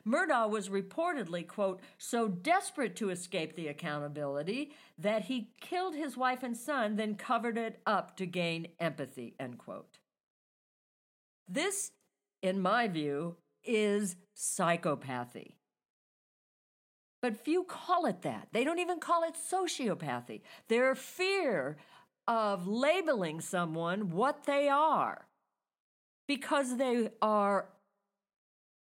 Murdaugh 0.05 0.49
was 0.49 0.69
reportedly, 0.69 1.47
quote, 1.47 1.81
so 1.97 2.27
desperate 2.27 2.95
to 2.97 3.09
escape 3.09 3.55
the 3.55 3.67
accountability 3.67 4.71
that 4.97 5.23
he 5.23 5.49
killed 5.61 5.95
his 5.95 6.17
wife 6.17 6.43
and 6.43 6.57
son, 6.57 6.97
then 6.97 7.15
covered 7.15 7.57
it 7.57 7.79
up 7.85 8.17
to 8.17 8.25
gain 8.25 8.67
empathy, 8.79 9.33
end 9.39 9.57
quote. 9.57 9.99
This, 11.47 11.91
in 12.41 12.61
my 12.61 12.87
view, 12.87 13.37
is 13.63 14.17
psychopathy. 14.35 15.53
But 17.21 17.37
few 17.37 17.63
call 17.63 18.05
it 18.05 18.23
that. 18.23 18.49
They 18.51 18.65
don't 18.65 18.79
even 18.79 18.99
call 18.99 19.23
it 19.23 19.35
sociopathy. 19.35 20.41
Their 20.67 20.93
fear 20.93 21.77
of 22.27 22.67
labeling 22.67 23.41
someone 23.41 24.11
what 24.11 24.45
they 24.45 24.69
are 24.69 25.27
because 26.27 26.77
they 26.77 27.09
are 27.21 27.69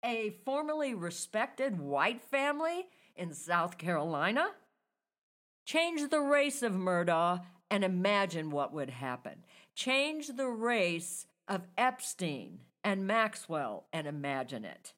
a 0.05 0.31
formerly 0.45 0.95
respected 0.95 1.79
white 1.79 2.23
family 2.23 2.87
in 3.17 3.33
South 3.33 3.79
Carolina? 3.79 4.49
Change 5.67 6.11
the 6.11 6.21
race 6.21 6.63
of 6.63 6.73
Murdaugh 6.73 7.43
and 7.71 7.85
imagine 7.85 8.51
what 8.51 8.73
would 8.73 8.91
happen. 8.91 9.45
Change 9.75 10.29
the 10.29 10.49
race 10.49 11.27
of 11.47 11.63
Epstein 11.77 12.61
and 12.83 13.07
Maxwell 13.07 13.87
and 13.93 14.07
imagine 14.07 14.65
it. 14.65 14.95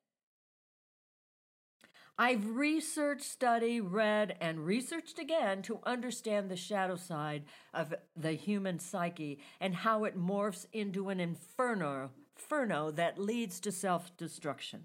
I've 2.21 2.55
researched, 2.55 3.25
studied, 3.25 3.81
read, 3.81 4.37
and 4.43 4.67
researched 4.67 5.19
again 5.19 5.63
to 5.63 5.81
understand 5.87 6.51
the 6.51 6.57
shadow 6.57 6.97
side 6.97 7.45
of 7.73 7.95
the 8.15 8.33
human 8.33 8.79
psyche 8.79 9.41
and 9.59 9.75
how 9.75 10.05
it 10.05 10.19
morphs 10.19 10.67
into 10.71 11.09
an 11.09 11.19
inferno, 11.19 12.11
inferno 12.37 12.91
that 12.91 13.19
leads 13.19 13.59
to 13.61 13.73
self 13.73 14.15
destruction. 14.19 14.83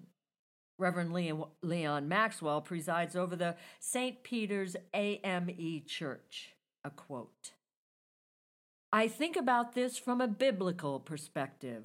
Reverend 0.80 1.12
Leon 1.62 2.08
Maxwell 2.08 2.62
presides 2.62 3.18
over 3.18 3.36
the 3.36 3.58
St. 3.82 4.24
Peter's 4.24 4.78
AME 4.94 5.84
Church. 5.86 6.54
A 6.86 6.90
quote 6.90 7.52
I 8.94 9.10
think 9.10 9.36
about 9.36 9.74
this 9.74 9.98
from 9.98 10.22
a 10.22 10.28
biblical 10.30 11.02
perspective. 11.02 11.84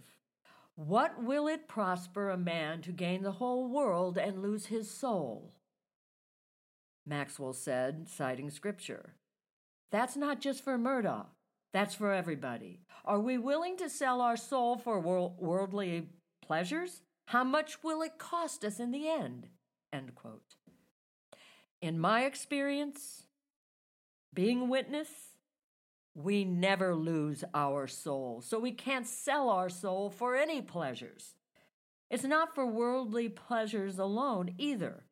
What 0.87 1.23
will 1.23 1.47
it 1.47 1.69
prosper 1.69 2.31
a 2.31 2.39
man 2.39 2.81
to 2.83 2.91
gain 2.91 3.23
the 3.23 3.33
whole 3.33 3.69
world 3.69 4.17
and 4.17 4.41
lose 4.41 4.65
his 4.65 4.91
soul? 4.91 5.53
Maxwell 7.05 7.53
said, 7.53 8.09
citing 8.09 8.49
scripture. 8.49 9.13
That's 9.93 10.17
not 10.17 10.41
just 10.41 10.65
for 10.65 10.79
Murdaugh, 10.79 11.27
that's 11.75 11.95
for 11.95 12.15
everybody. 12.15 12.81
Are 13.05 13.21
we 13.21 13.37
willing 13.37 13.77
to 13.77 13.91
sell 13.91 14.23
our 14.23 14.39
soul 14.39 14.79
for 14.79 14.99
worldly 14.99 16.09
pleasures? 16.41 17.03
How 17.27 17.45
much 17.45 17.85
will 17.85 18.01
it 18.01 18.17
cost 18.17 18.65
us 18.65 18.81
in 18.81 18.91
the 18.91 19.07
end? 19.07 19.49
End. 19.93 20.13
In 21.83 21.99
my 21.99 22.25
experience, 22.25 23.25
being 24.33 24.71
witness, 24.71 25.30
we 26.15 26.45
never 26.45 26.95
lose 26.95 27.45
our 27.55 27.87
soul, 27.87 28.43
so 28.43 28.59
we 28.59 28.73
can't 28.73 29.07
sell 29.07 29.49
our 29.49 29.69
soul 29.69 30.11
for 30.11 30.35
any 30.35 30.61
pleasures. 30.61 31.35
It's 32.11 32.25
not 32.25 32.55
for 32.55 32.67
worldly 32.67 33.29
pleasures 33.29 33.99
alone 33.99 34.55
either. 34.59 35.05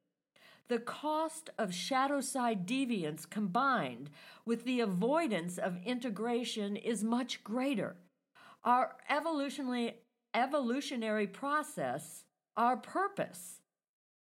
The 0.68 0.78
cost 0.78 1.48
of 1.56 1.72
shadow 1.72 2.20
side 2.20 2.66
deviance 2.66 3.28
combined 3.28 4.10
with 4.44 4.64
the 4.64 4.80
avoidance 4.80 5.56
of 5.56 5.82
integration 5.84 6.76
is 6.76 7.02
much 7.02 7.42
greater. 7.42 7.96
Our 8.64 8.96
evolutionary, 9.08 9.94
evolutionary 10.34 11.26
process, 11.26 12.24
our 12.56 12.76
purpose, 12.76 13.60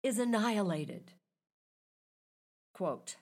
is 0.03 0.19
annihilated. 0.19 1.13
Quote 2.75 3.17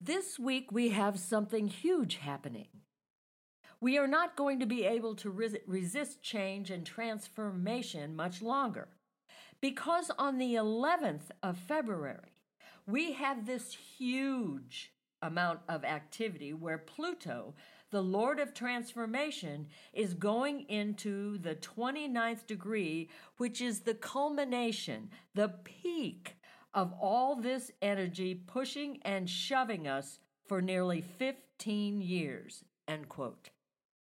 this 0.00 0.38
week 0.38 0.70
we 0.70 0.90
have 0.90 1.18
something 1.18 1.68
huge 1.68 2.16
happening. 2.16 2.68
We 3.80 3.98
are 3.98 4.08
not 4.08 4.36
going 4.36 4.60
to 4.60 4.66
be 4.66 4.84
able 4.84 5.14
to 5.16 5.30
resist 5.66 6.22
change 6.22 6.70
and 6.70 6.84
transformation 6.84 8.16
much 8.16 8.42
longer 8.42 8.88
because 9.60 10.10
on 10.18 10.38
the 10.38 10.54
11th 10.54 11.30
of 11.42 11.58
February, 11.58 12.32
we 12.86 13.12
have 13.12 13.46
this 13.46 13.76
huge 13.98 14.92
amount 15.20 15.60
of 15.68 15.84
activity 15.84 16.52
where 16.52 16.78
Pluto, 16.78 17.54
the 17.90 18.02
Lord 18.02 18.38
of 18.38 18.54
Transformation, 18.54 19.66
is 19.92 20.14
going 20.14 20.62
into 20.68 21.38
the 21.38 21.56
29th 21.56 22.46
degree, 22.46 23.08
which 23.36 23.60
is 23.60 23.80
the 23.80 23.94
culmination, 23.94 25.10
the 25.34 25.48
peak 25.64 26.37
of 26.74 26.92
all 27.00 27.36
this 27.36 27.70
energy 27.80 28.34
pushing 28.34 28.98
and 29.02 29.28
shoving 29.28 29.86
us 29.86 30.18
for 30.46 30.60
nearly 30.60 31.00
15 31.00 32.00
years. 32.00 32.64
End 32.86 33.08
quote. 33.08 33.50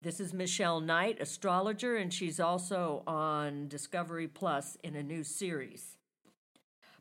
This 0.00 0.20
is 0.20 0.32
Michelle 0.32 0.80
Knight, 0.80 1.20
astrologer, 1.20 1.96
and 1.96 2.12
she's 2.12 2.38
also 2.38 3.02
on 3.06 3.66
Discovery 3.66 4.28
Plus 4.28 4.76
in 4.84 4.94
a 4.94 5.02
new 5.02 5.24
series. 5.24 5.96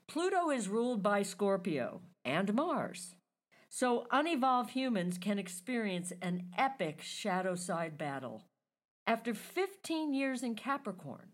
Pluto 0.07 0.49
is 0.49 0.67
ruled 0.67 1.03
by 1.03 1.21
Scorpio 1.21 2.01
and 2.25 2.53
Mars. 2.53 3.13
So 3.69 4.07
unevolved 4.11 4.71
humans 4.71 5.17
can 5.17 5.37
experience 5.37 6.13
an 6.21 6.47
epic 6.57 7.01
shadow 7.03 7.55
side 7.55 7.97
battle. 7.97 8.45
After 9.05 9.33
15 9.33 10.13
years 10.13 10.41
in 10.41 10.55
Capricorn, 10.55 11.33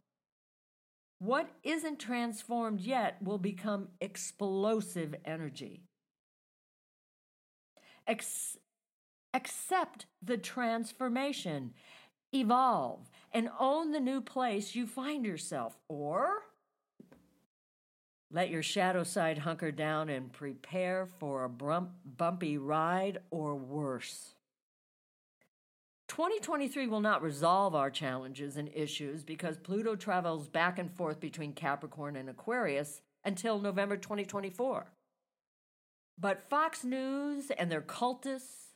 what 1.24 1.48
isn't 1.64 2.00
transformed 2.00 2.82
yet 2.82 3.16
will 3.24 3.38
become 3.38 3.88
explosive 4.02 5.16
energy. 5.24 5.82
Ex- 8.06 8.58
accept 9.34 10.06
the 10.22 10.36
transformation, 10.36 11.74
evolve, 12.34 13.10
and 13.32 13.50
own 13.58 13.94
the 13.94 14.02
new 14.02 14.20
place 14.20 14.76
you 14.76 14.86
find 14.86 15.26
yourself, 15.26 15.78
or 15.88 16.44
let 18.30 18.50
your 18.50 18.64
shadow 18.64 19.04
side 19.04 19.38
hunker 19.38 19.72
down 19.72 20.10
and 20.10 20.34
prepare 20.34 21.08
for 21.20 21.46
a 21.46 21.50
bumpy 21.50 22.58
ride 22.58 23.20
or 23.32 23.56
worse. 23.56 24.36
2023 26.14 26.86
will 26.86 27.00
not 27.00 27.24
resolve 27.24 27.74
our 27.74 27.90
challenges 27.90 28.56
and 28.56 28.70
issues 28.76 29.24
because 29.24 29.58
Pluto 29.58 29.96
travels 29.96 30.48
back 30.48 30.78
and 30.78 30.92
forth 30.92 31.20
between 31.20 31.54
Capricorn 31.54 32.16
and 32.16 32.30
Aquarius 32.30 33.02
until 33.26 33.58
November 33.58 33.98
2024. 33.98 34.86
But 36.20 36.48
Fox 36.48 36.84
News 36.84 37.50
and 37.58 37.72
their 37.72 37.82
cultists, 37.82 38.74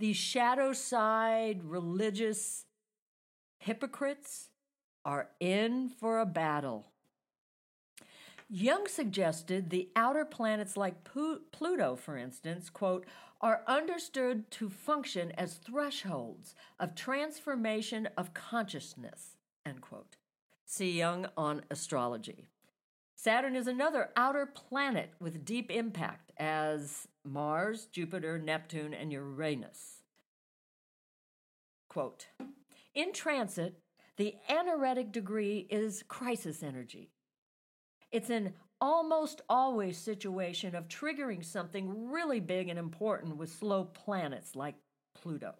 these 0.00 0.16
shadow 0.16 0.72
side 0.72 1.60
religious 1.62 2.64
hypocrites, 3.60 4.48
are 5.04 5.28
in 5.38 5.88
for 5.88 6.18
a 6.18 6.26
battle. 6.26 6.89
Jung 8.52 8.88
suggested 8.88 9.70
the 9.70 9.90
outer 9.94 10.24
planets 10.24 10.76
like 10.76 11.04
Pluto, 11.04 11.94
for 11.94 12.16
instance, 12.16 12.68
quote, 12.68 13.06
are 13.40 13.62
understood 13.68 14.50
to 14.50 14.68
function 14.68 15.30
as 15.38 15.54
thresholds 15.54 16.56
of 16.80 16.96
transformation 16.96 18.08
of 18.16 18.34
consciousness, 18.34 19.36
end 19.64 19.80
quote. 19.80 20.16
See 20.66 20.98
Jung 20.98 21.28
on 21.36 21.62
astrology. 21.70 22.48
Saturn 23.14 23.54
is 23.54 23.68
another 23.68 24.10
outer 24.16 24.46
planet 24.46 25.12
with 25.20 25.44
deep 25.44 25.70
impact 25.70 26.32
as 26.36 27.06
Mars, 27.24 27.86
Jupiter, 27.92 28.36
Neptune, 28.36 28.92
and 28.92 29.12
Uranus. 29.12 30.02
Quote 31.88 32.26
In 32.96 33.12
transit, 33.12 33.78
the 34.16 34.34
anaretic 34.48 35.12
degree 35.12 35.68
is 35.70 36.02
crisis 36.08 36.64
energy. 36.64 37.12
It's 38.12 38.30
an 38.30 38.54
almost 38.80 39.42
always 39.48 39.98
situation 39.98 40.74
of 40.74 40.88
triggering 40.88 41.44
something 41.44 42.10
really 42.10 42.40
big 42.40 42.68
and 42.68 42.78
important 42.78 43.36
with 43.36 43.52
slow 43.52 43.84
planets 43.84 44.56
like 44.56 44.74
Pluto. 45.14 45.54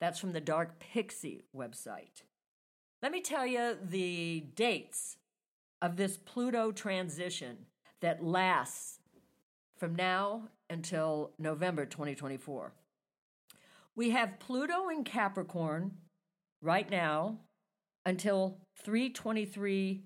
That's 0.00 0.18
from 0.18 0.32
the 0.32 0.40
Dark 0.40 0.78
Pixie 0.78 1.42
website. 1.56 2.22
Let 3.02 3.12
me 3.12 3.20
tell 3.20 3.46
you 3.46 3.76
the 3.82 4.44
dates 4.54 5.16
of 5.80 5.96
this 5.96 6.16
Pluto 6.16 6.70
transition 6.72 7.66
that 8.00 8.24
lasts 8.24 8.98
from 9.76 9.96
now 9.96 10.48
until 10.70 11.32
November 11.38 11.86
2024. 11.86 12.72
We 13.96 14.10
have 14.10 14.38
Pluto 14.38 14.88
in 14.88 15.04
Capricorn 15.04 15.92
right 16.60 16.88
now 16.88 17.38
until 18.06 18.58
323 18.84 20.04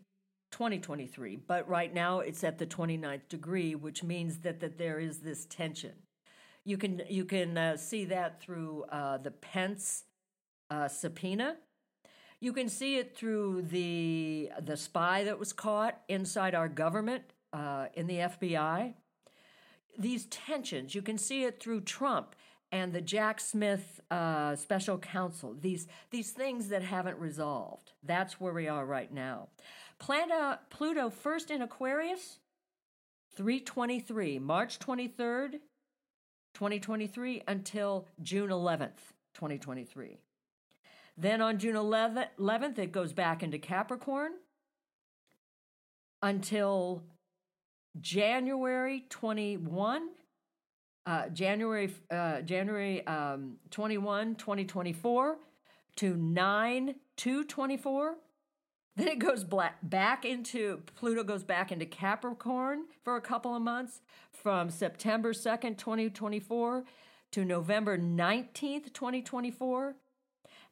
2023, 0.57 1.37
but 1.47 1.69
right 1.69 1.93
now 1.93 2.21
it's 2.21 2.43
at 2.43 2.57
the 2.57 2.65
29th 2.65 3.29
degree, 3.29 3.75
which 3.75 4.03
means 4.03 4.39
that, 4.39 4.59
that 4.61 4.79
there 4.79 4.99
is 4.99 5.19
this 5.19 5.45
tension. 5.45 5.93
You 6.65 6.79
can, 6.79 7.03
you 7.11 7.27
can 7.27 7.59
uh, 7.59 7.77
see 7.77 8.07
that 8.07 8.41
through 8.41 8.85
uh, 8.85 9.19
the 9.19 9.33
Pence 9.33 10.05
uh, 10.71 10.89
subpoena. 10.89 11.57
You 12.41 12.55
can 12.55 12.71
see 12.71 12.97
it 12.97 13.15
through 13.15 13.67
the, 13.69 14.51
the 14.65 14.79
spy 14.79 15.25
that 15.25 15.39
was 15.39 15.53
caught 15.53 16.01
inside 16.09 16.55
our 16.55 16.69
government 16.69 17.25
uh, 17.53 17.89
in 17.93 18.07
the 18.07 18.17
FBI. 18.17 18.95
These 19.99 20.25
tensions, 20.27 20.95
you 20.95 21.03
can 21.03 21.19
see 21.19 21.45
it 21.45 21.61
through 21.61 21.83
Trump 21.83 22.35
and 22.73 22.95
the 22.95 23.03
Jack 23.03 23.41
Smith 23.41 24.01
uh, 24.11 24.57
special 24.57 24.97
counsel, 24.97 25.55
these, 25.61 25.87
these 26.11 26.31
things 26.31 26.69
that 26.69 26.83
haven't 26.83 27.19
resolved. 27.19 27.93
That's 28.03 28.41
where 28.41 28.55
we 28.55 28.69
are 28.69 28.87
right 28.87 29.13
now. 29.13 29.49
Pluto 29.99 31.11
first 31.11 31.51
in 31.51 31.63
Aquarius, 31.63 32.39
323, 33.35 34.39
March 34.39 34.79
23rd, 34.79 35.61
2023 36.55 37.43
until 37.47 38.07
June 38.23 38.51
11th, 38.51 39.13
2023. 39.35 40.19
Then 41.19 41.41
on 41.41 41.59
June 41.59 41.75
11th, 41.75 42.79
it 42.79 42.93
goes 42.93 43.13
back 43.13 43.43
into 43.43 43.59
Capricorn 43.59 44.33
until 46.23 47.03
January 48.01 49.05
21, 49.09 50.09
uh, 51.07 51.29
January 51.31 51.95
uh, 52.11 52.43
January 52.43 53.07
um, 53.07 53.57
21, 53.71 54.35
2024 54.35 55.39
to 55.97 56.17
9 56.17 56.95
2 57.17 57.45
24. 57.45 58.15
Then 58.97 59.09
it 59.09 59.19
goes 59.19 59.45
black, 59.45 59.77
back 59.83 60.25
into 60.25 60.83
Pluto 60.95 61.23
goes 61.23 61.45
back 61.45 61.71
into 61.71 61.85
Capricorn 61.85 62.87
for 63.05 63.17
a 63.17 63.21
couple 63.21 63.55
of 63.55 63.61
months 63.61 64.01
from 64.33 64.71
September 64.71 65.35
2nd, 65.35 65.77
2024 65.77 66.85
to 67.33 67.45
November 67.45 67.99
19th, 67.99 68.95
2024. 68.95 69.97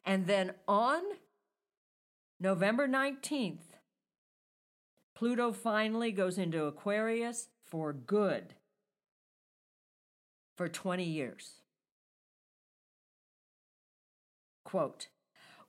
And 0.05 0.25
then 0.25 0.53
on 0.67 1.01
November 2.39 2.87
19th, 2.87 3.59
Pluto 5.13 5.51
finally 5.51 6.11
goes 6.11 6.39
into 6.39 6.65
Aquarius 6.65 7.49
for 7.63 7.93
good 7.93 8.55
for 10.57 10.67
20 10.67 11.03
years. 11.03 11.61
Quote, 14.63 15.07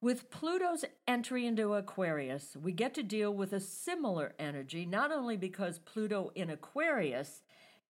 with 0.00 0.30
Pluto's 0.30 0.84
entry 1.06 1.46
into 1.46 1.74
Aquarius, 1.74 2.56
we 2.60 2.72
get 2.72 2.94
to 2.94 3.02
deal 3.02 3.32
with 3.32 3.52
a 3.52 3.60
similar 3.60 4.34
energy, 4.38 4.84
not 4.84 5.10
only 5.10 5.36
because 5.36 5.78
Pluto 5.78 6.30
in 6.34 6.50
Aquarius 6.50 7.42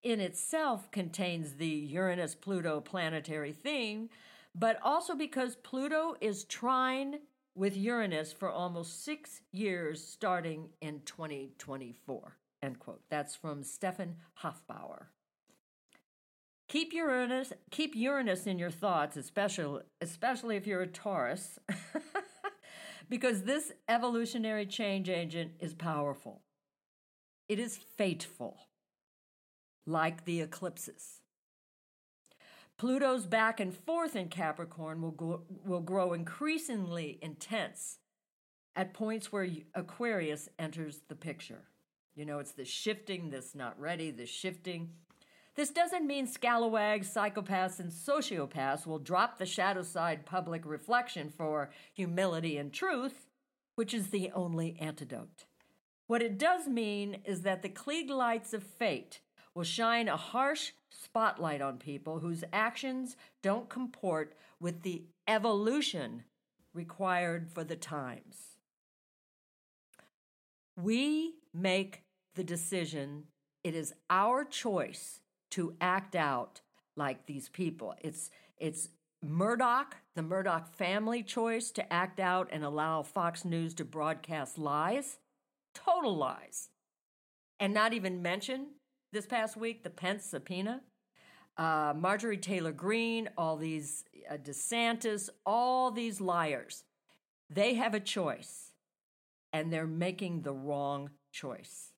in 0.02 0.20
itself 0.20 0.90
contains 0.90 1.54
the 1.54 1.66
Uranus 1.66 2.34
Pluto 2.34 2.80
planetary 2.80 3.52
theme, 3.52 4.08
but 4.54 4.78
also 4.82 5.14
because 5.14 5.56
Pluto 5.56 6.14
is 6.20 6.44
trine 6.44 7.18
with 7.54 7.76
Uranus 7.76 8.32
for 8.32 8.50
almost 8.50 9.04
six 9.04 9.40
years 9.50 10.06
starting 10.06 10.68
in 10.80 11.00
2024. 11.04 12.36
End 12.62 12.78
quote. 12.78 13.02
That's 13.10 13.34
from 13.34 13.62
Stefan 13.62 14.16
Hofbauer. 14.42 15.06
Keep 16.68 16.92
Uranus, 16.92 17.52
keep 17.70 17.94
Uranus 17.94 18.46
in 18.46 18.58
your 18.58 18.70
thoughts, 18.70 19.16
especially 19.16 19.82
especially 20.00 20.56
if 20.56 20.66
you're 20.66 20.82
a 20.82 20.86
Taurus, 20.86 21.58
because 23.08 23.42
this 23.42 23.72
evolutionary 23.88 24.66
change 24.66 25.08
agent 25.08 25.52
is 25.60 25.74
powerful. 25.74 26.42
It 27.48 27.60
is 27.60 27.76
fateful, 27.76 28.56
like 29.86 30.24
the 30.24 30.40
eclipses. 30.40 31.20
Pluto's 32.78 33.26
back 33.26 33.60
and 33.60 33.74
forth 33.74 34.16
in 34.16 34.28
Capricorn 34.28 35.00
will, 35.00 35.12
go, 35.12 35.42
will 35.64 35.80
grow 35.80 36.12
increasingly 36.12 37.18
intense 37.22 37.98
at 38.74 38.92
points 38.92 39.32
where 39.32 39.48
Aquarius 39.74 40.48
enters 40.58 41.00
the 41.08 41.14
picture. 41.14 41.62
You 42.14 42.26
know, 42.26 42.38
it's 42.38 42.52
the 42.52 42.64
shifting, 42.64 43.30
this 43.30 43.54
not 43.54 43.80
ready, 43.80 44.10
the 44.10 44.26
shifting. 44.26 44.90
This 45.56 45.70
doesn't 45.70 46.06
mean 46.06 46.26
scalawags, 46.26 47.12
psychopaths, 47.12 47.80
and 47.80 47.90
sociopaths 47.90 48.86
will 48.86 48.98
drop 48.98 49.38
the 49.38 49.46
shadow 49.46 49.82
side 49.82 50.26
public 50.26 50.66
reflection 50.66 51.30
for 51.30 51.70
humility 51.94 52.58
and 52.58 52.70
truth, 52.70 53.26
which 53.74 53.94
is 53.94 54.08
the 54.08 54.30
only 54.32 54.76
antidote. 54.78 55.46
What 56.08 56.22
it 56.22 56.36
does 56.36 56.68
mean 56.68 57.22
is 57.24 57.40
that 57.42 57.62
the 57.62 57.70
Klieg 57.70 58.10
lights 58.10 58.52
of 58.52 58.62
fate 58.62 59.20
will 59.54 59.64
shine 59.64 60.08
a 60.08 60.16
harsh 60.18 60.72
spotlight 60.90 61.62
on 61.62 61.78
people 61.78 62.18
whose 62.18 62.44
actions 62.52 63.16
don't 63.42 63.70
comport 63.70 64.34
with 64.60 64.82
the 64.82 65.04
evolution 65.26 66.24
required 66.74 67.48
for 67.48 67.64
the 67.64 67.76
times. 67.76 68.58
We 70.76 71.36
make 71.54 72.02
the 72.34 72.44
decision, 72.44 73.24
it 73.64 73.74
is 73.74 73.94
our 74.10 74.44
choice 74.44 75.22
to 75.50 75.74
act 75.80 76.14
out 76.16 76.60
like 76.96 77.26
these 77.26 77.48
people. 77.48 77.94
It's 78.00 78.30
it's 78.58 78.88
Murdoch, 79.22 79.96
the 80.14 80.22
Murdoch 80.22 80.74
family 80.74 81.22
choice 81.22 81.70
to 81.72 81.92
act 81.92 82.20
out 82.20 82.48
and 82.52 82.64
allow 82.64 83.02
Fox 83.02 83.44
News 83.44 83.74
to 83.74 83.84
broadcast 83.84 84.58
lies, 84.58 85.18
total 85.74 86.16
lies, 86.16 86.68
and 87.58 87.72
not 87.72 87.92
even 87.92 88.22
mention 88.22 88.68
this 89.12 89.26
past 89.26 89.56
week 89.56 89.82
the 89.82 89.90
Pence 89.90 90.24
subpoena. 90.24 90.82
Uh, 91.56 91.94
Marjorie 91.96 92.36
Taylor 92.36 92.72
Greene, 92.72 93.30
all 93.38 93.56
these 93.56 94.04
uh, 94.30 94.36
DeSantis, 94.36 95.30
all 95.46 95.90
these 95.90 96.20
liars, 96.20 96.84
they 97.48 97.74
have 97.74 97.94
a 97.94 98.00
choice, 98.00 98.72
and 99.54 99.72
they're 99.72 99.86
making 99.86 100.42
the 100.42 100.52
wrong 100.52 101.10
choice. 101.32 101.92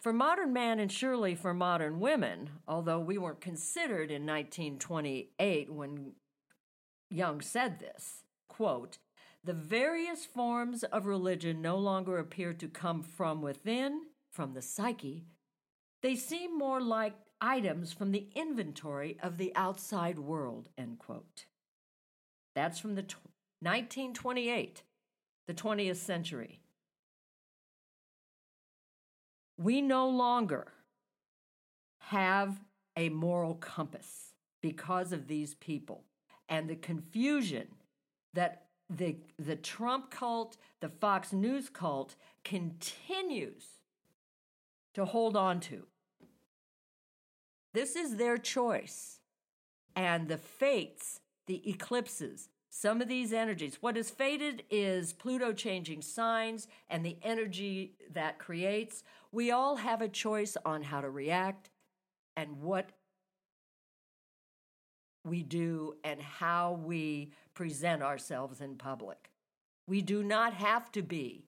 For 0.00 0.14
modern 0.14 0.54
man 0.54 0.80
and 0.80 0.90
surely 0.90 1.34
for 1.34 1.52
modern 1.52 2.00
women, 2.00 2.48
although 2.66 3.00
we 3.00 3.18
weren't 3.18 3.42
considered 3.42 4.10
in 4.10 4.24
1928 4.24 5.70
when 5.70 6.12
Jung 7.10 7.42
said 7.42 7.78
this, 7.80 8.24
quote, 8.48 8.96
the 9.44 9.52
various 9.52 10.24
forms 10.24 10.84
of 10.84 11.04
religion 11.04 11.60
no 11.60 11.76
longer 11.76 12.18
appear 12.18 12.54
to 12.54 12.68
come 12.68 13.02
from 13.02 13.42
within, 13.42 14.02
from 14.30 14.54
the 14.54 14.62
psyche. 14.62 15.26
They 16.02 16.16
seem 16.16 16.56
more 16.56 16.80
like 16.80 17.14
items 17.38 17.92
from 17.92 18.12
the 18.12 18.28
inventory 18.34 19.18
of 19.22 19.36
the 19.36 19.52
outside 19.54 20.18
world, 20.18 20.70
end 20.78 20.98
quote. 20.98 21.44
That's 22.54 22.78
from 22.78 22.94
the 22.94 23.02
t- 23.02 23.16
1928, 23.60 24.82
the 25.46 25.54
20th 25.54 25.96
century 25.96 26.60
we 29.60 29.82
no 29.82 30.08
longer 30.08 30.72
have 31.98 32.60
a 32.96 33.10
moral 33.10 33.54
compass 33.54 34.32
because 34.62 35.12
of 35.12 35.28
these 35.28 35.54
people 35.54 36.04
and 36.48 36.68
the 36.68 36.76
confusion 36.76 37.66
that 38.32 38.64
the, 38.88 39.16
the 39.38 39.56
Trump 39.56 40.10
cult, 40.10 40.56
the 40.80 40.88
Fox 40.88 41.32
News 41.32 41.68
cult 41.68 42.16
continues 42.42 43.64
to 44.94 45.04
hold 45.04 45.36
on 45.36 45.60
to. 45.60 45.86
This 47.74 47.94
is 47.96 48.16
their 48.16 48.38
choice. 48.38 49.20
And 49.94 50.28
the 50.28 50.38
fates, 50.38 51.20
the 51.46 51.68
eclipses, 51.68 52.48
some 52.70 53.02
of 53.02 53.08
these 53.08 53.32
energies, 53.32 53.78
what 53.80 53.96
is 53.96 54.10
fated 54.10 54.62
is 54.70 55.12
Pluto 55.12 55.52
changing 55.52 56.02
signs 56.02 56.68
and 56.88 57.04
the 57.04 57.18
energy 57.22 57.96
that 58.12 58.38
creates. 58.38 59.02
We 59.32 59.50
all 59.50 59.76
have 59.76 60.00
a 60.00 60.08
choice 60.08 60.56
on 60.64 60.84
how 60.84 61.00
to 61.00 61.10
react 61.10 61.70
and 62.36 62.62
what 62.62 62.90
we 65.24 65.42
do 65.42 65.94
and 66.04 66.22
how 66.22 66.80
we 66.82 67.32
present 67.54 68.02
ourselves 68.02 68.60
in 68.60 68.76
public. 68.76 69.30
We 69.88 70.00
do 70.00 70.22
not 70.22 70.54
have 70.54 70.92
to 70.92 71.02
be 71.02 71.46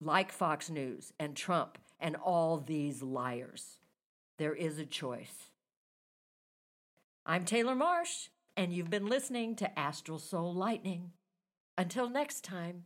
like 0.00 0.30
Fox 0.30 0.70
News 0.70 1.12
and 1.18 1.34
Trump 1.36 1.78
and 1.98 2.14
all 2.14 2.58
these 2.58 3.02
liars. 3.02 3.78
There 4.38 4.54
is 4.54 4.78
a 4.78 4.86
choice. 4.86 5.50
I'm 7.26 7.44
Taylor 7.44 7.74
Marsh, 7.74 8.28
and 8.56 8.72
you've 8.72 8.90
been 8.90 9.06
listening 9.06 9.56
to 9.56 9.78
Astral 9.78 10.18
Soul 10.18 10.54
Lightning. 10.54 11.12
Until 11.76 12.08
next 12.08 12.44
time. 12.44 12.84